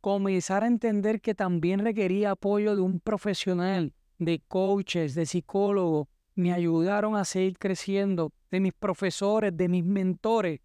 comenzar 0.00 0.64
a 0.64 0.66
entender 0.66 1.20
que 1.20 1.34
también 1.34 1.80
requería 1.80 2.32
apoyo 2.32 2.74
de 2.74 2.82
un 2.82 3.00
profesional, 3.00 3.94
de 4.18 4.40
coaches, 4.46 5.14
de 5.14 5.26
psicólogos, 5.26 6.08
me 6.34 6.52
ayudaron 6.52 7.16
a 7.16 7.24
seguir 7.24 7.58
creciendo, 7.58 8.32
de 8.50 8.60
mis 8.60 8.72
profesores, 8.72 9.56
de 9.56 9.68
mis 9.68 9.84
mentores. 9.84 10.60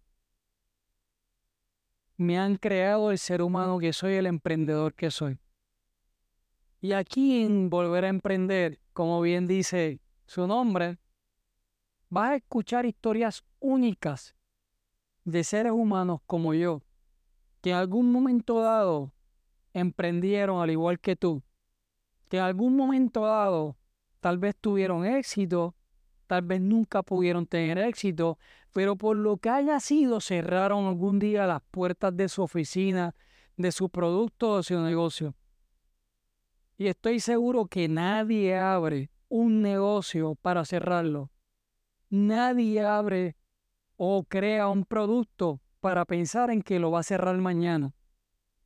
Me 2.16 2.38
han 2.38 2.56
creado 2.56 3.10
el 3.10 3.18
ser 3.18 3.42
humano 3.42 3.78
que 3.78 3.92
soy, 3.92 4.14
el 4.14 4.26
emprendedor 4.26 4.94
que 4.94 5.10
soy. 5.10 5.38
Y 6.80 6.92
aquí 6.92 7.42
en 7.42 7.70
Volver 7.70 8.04
a 8.04 8.08
Emprender, 8.08 8.80
como 8.92 9.20
bien 9.20 9.46
dice 9.46 10.00
su 10.26 10.46
nombre, 10.46 10.98
vas 12.08 12.30
a 12.30 12.36
escuchar 12.36 12.86
historias 12.86 13.44
únicas 13.58 14.34
de 15.24 15.44
seres 15.44 15.72
humanos 15.72 16.20
como 16.26 16.54
yo, 16.54 16.82
que 17.60 17.70
en 17.70 17.76
algún 17.76 18.10
momento 18.10 18.60
dado 18.60 19.12
emprendieron 19.72 20.60
al 20.60 20.70
igual 20.70 20.98
que 20.98 21.16
tú, 21.16 21.42
que 22.30 22.36
en 22.36 22.44
algún 22.44 22.76
momento 22.76 23.26
dado 23.26 23.76
tal 24.20 24.38
vez 24.38 24.54
tuvieron 24.56 25.04
éxito, 25.04 25.74
tal 26.28 26.42
vez 26.42 26.60
nunca 26.60 27.02
pudieron 27.02 27.44
tener 27.44 27.76
éxito, 27.78 28.38
pero 28.72 28.94
por 28.94 29.16
lo 29.16 29.38
que 29.38 29.50
haya 29.50 29.80
sido 29.80 30.20
cerraron 30.20 30.86
algún 30.86 31.18
día 31.18 31.48
las 31.48 31.60
puertas 31.72 32.16
de 32.16 32.28
su 32.28 32.42
oficina, 32.42 33.16
de 33.56 33.72
su 33.72 33.90
producto 33.90 34.52
o 34.52 34.56
de 34.58 34.62
su 34.62 34.78
negocio. 34.78 35.34
Y 36.78 36.86
estoy 36.86 37.18
seguro 37.18 37.66
que 37.66 37.88
nadie 37.88 38.56
abre 38.56 39.10
un 39.28 39.60
negocio 39.60 40.36
para 40.36 40.64
cerrarlo. 40.64 41.32
Nadie 42.10 42.80
abre 42.84 43.36
o 43.96 44.22
crea 44.22 44.68
un 44.68 44.84
producto 44.84 45.60
para 45.80 46.04
pensar 46.04 46.50
en 46.50 46.62
que 46.62 46.78
lo 46.78 46.92
va 46.92 47.00
a 47.00 47.02
cerrar 47.02 47.36
mañana. 47.38 47.92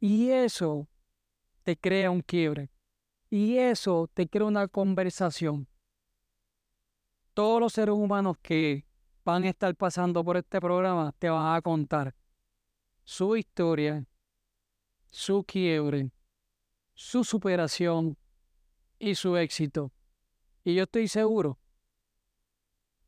Y 0.01 0.29
eso 0.29 0.87
te 1.63 1.79
crea 1.79 2.11
un 2.11 2.21
quiebre. 2.21 2.74
Y 3.37 3.59
eso 3.59 4.09
te 4.15 4.29
crea 4.29 4.47
una 4.47 4.69
conversación. 4.69 5.67
Todos 7.33 7.61
los 7.61 7.73
seres 7.73 7.97
humanos 7.97 8.37
que 8.41 8.87
van 9.25 9.43
a 9.43 9.49
estar 9.49 9.75
pasando 9.75 10.23
por 10.23 10.37
este 10.37 10.61
programa 10.61 11.13
te 11.19 11.29
van 11.29 11.57
a 11.57 11.61
contar 11.61 12.15
su 13.03 13.35
historia, 13.35 14.07
su 15.11 15.43
quiebre, 15.43 16.13
su 16.95 17.25
superación 17.25 18.17
y 19.01 19.17
su 19.17 19.37
éxito. 19.37 19.91
Y 20.63 20.77
yo 20.77 20.85
estoy 20.85 21.09
seguro 21.09 21.59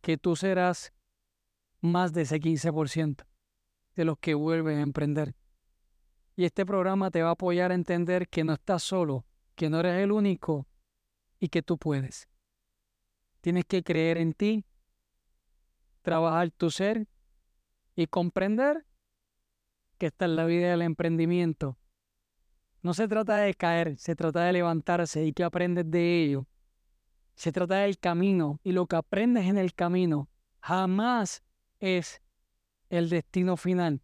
que 0.00 0.18
tú 0.18 0.34
serás 0.34 0.92
más 1.80 2.12
de 2.12 2.22
ese 2.22 2.40
15% 2.40 3.24
de 3.94 4.04
los 4.04 4.18
que 4.18 4.34
vuelven 4.34 4.78
a 4.78 4.82
emprender. 4.82 5.36
Y 6.34 6.46
este 6.46 6.66
programa 6.66 7.12
te 7.12 7.22
va 7.22 7.28
a 7.28 7.34
apoyar 7.34 7.70
a 7.70 7.76
entender 7.76 8.26
que 8.28 8.42
no 8.42 8.54
estás 8.54 8.82
solo, 8.82 9.24
que 9.56 9.68
no 9.68 9.80
eres 9.80 10.02
el 10.04 10.12
único 10.12 10.68
y 11.40 11.48
que 11.48 11.62
tú 11.62 11.78
puedes. 11.78 12.28
Tienes 13.40 13.64
que 13.64 13.82
creer 13.82 14.18
en 14.18 14.32
ti, 14.32 14.64
trabajar 16.02 16.50
tu 16.52 16.70
ser 16.70 17.08
y 17.96 18.06
comprender 18.06 18.86
que 19.98 20.06
esta 20.06 20.26
es 20.26 20.30
la 20.32 20.44
vida 20.44 20.70
del 20.70 20.82
emprendimiento. 20.82 21.78
No 22.82 22.94
se 22.94 23.08
trata 23.08 23.38
de 23.38 23.54
caer, 23.54 23.98
se 23.98 24.14
trata 24.14 24.44
de 24.44 24.52
levantarse 24.52 25.24
y 25.24 25.32
que 25.32 25.42
aprendes 25.42 25.90
de 25.90 26.22
ello. 26.22 26.46
Se 27.34 27.50
trata 27.50 27.78
del 27.78 27.98
camino 27.98 28.60
y 28.62 28.72
lo 28.72 28.86
que 28.86 28.96
aprendes 28.96 29.46
en 29.46 29.58
el 29.58 29.74
camino 29.74 30.28
jamás 30.60 31.42
es 31.80 32.22
el 32.88 33.08
destino 33.08 33.56
final. 33.56 34.02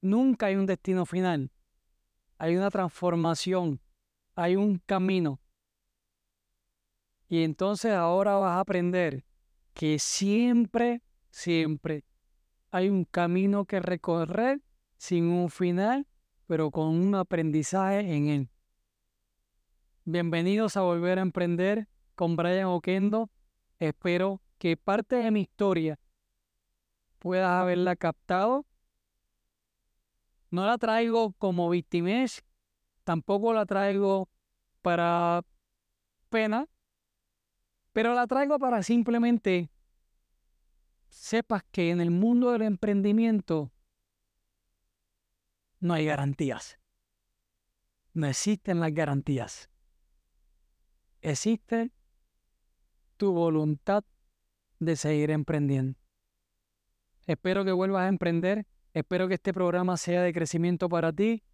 Nunca 0.00 0.46
hay 0.46 0.56
un 0.56 0.66
destino 0.66 1.04
final. 1.06 1.50
Hay 2.38 2.56
una 2.56 2.70
transformación, 2.70 3.80
hay 4.36 4.54
un 4.54 4.78
camino. 4.78 5.40
Y 7.28 7.42
entonces 7.42 7.92
ahora 7.92 8.36
vas 8.36 8.56
a 8.56 8.60
aprender 8.60 9.24
que 9.72 9.98
siempre, 9.98 11.02
siempre 11.30 12.04
hay 12.70 12.88
un 12.88 13.04
camino 13.04 13.64
que 13.64 13.80
recorrer 13.80 14.60
sin 14.98 15.24
un 15.24 15.48
final, 15.50 16.06
pero 16.46 16.70
con 16.70 16.88
un 16.88 17.14
aprendizaje 17.14 18.00
en 18.00 18.28
él. 18.28 18.50
Bienvenidos 20.04 20.76
a 20.76 20.82
Volver 20.82 21.18
a 21.18 21.22
Emprender 21.22 21.88
con 22.14 22.36
Brian 22.36 22.66
Oquendo. 22.66 23.30
Espero 23.78 24.40
que 24.58 24.76
parte 24.76 25.16
de 25.16 25.30
mi 25.30 25.40
historia 25.40 25.98
puedas 27.18 27.50
haberla 27.50 27.96
captado. 27.96 28.66
No 30.50 30.64
la 30.64 30.78
traigo 30.78 31.32
como 31.32 31.68
victimez, 31.68 32.45
tampoco 33.06 33.52
la 33.52 33.64
traigo 33.66 34.28
para 34.82 35.44
pena, 36.28 36.68
pero 37.92 38.14
la 38.14 38.26
traigo 38.26 38.58
para 38.58 38.82
simplemente 38.82 39.70
sepas 41.08 41.62
que 41.70 41.90
en 41.90 42.00
el 42.00 42.10
mundo 42.10 42.50
del 42.50 42.62
emprendimiento 42.62 43.70
no 45.78 45.94
hay 45.94 46.06
garantías. 46.06 46.80
No 48.12 48.26
existen 48.26 48.80
las 48.80 48.92
garantías. 48.92 49.70
Existe 51.20 51.92
tu 53.16 53.32
voluntad 53.32 54.04
de 54.80 54.96
seguir 54.96 55.30
emprendiendo. 55.30 55.96
Espero 57.26 57.64
que 57.64 57.72
vuelvas 57.72 58.02
a 58.02 58.08
emprender. 58.08 58.66
Espero 58.94 59.28
que 59.28 59.34
este 59.34 59.52
programa 59.52 59.96
sea 59.96 60.22
de 60.22 60.32
crecimiento 60.32 60.88
para 60.88 61.12
ti. 61.12 61.44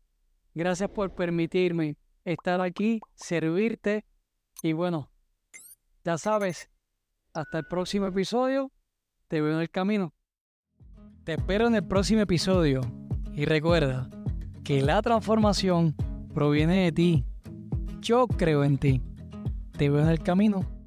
Gracias 0.54 0.90
por 0.90 1.14
permitirme 1.14 1.96
estar 2.24 2.60
aquí, 2.60 3.00
servirte. 3.14 4.04
Y 4.62 4.72
bueno, 4.72 5.10
ya 6.04 6.18
sabes, 6.18 6.70
hasta 7.32 7.58
el 7.58 7.66
próximo 7.66 8.06
episodio. 8.06 8.70
Te 9.28 9.40
veo 9.40 9.54
en 9.54 9.60
el 9.60 9.70
camino. 9.70 10.12
Te 11.24 11.34
espero 11.34 11.68
en 11.68 11.74
el 11.74 11.86
próximo 11.86 12.20
episodio. 12.20 12.80
Y 13.34 13.46
recuerda 13.46 14.10
que 14.64 14.82
la 14.82 15.00
transformación 15.00 15.96
proviene 16.34 16.84
de 16.84 16.92
ti. 16.92 17.24
Yo 18.00 18.26
creo 18.26 18.64
en 18.64 18.78
ti. 18.78 19.00
Te 19.78 19.88
veo 19.88 20.02
en 20.02 20.08
el 20.08 20.22
camino. 20.22 20.81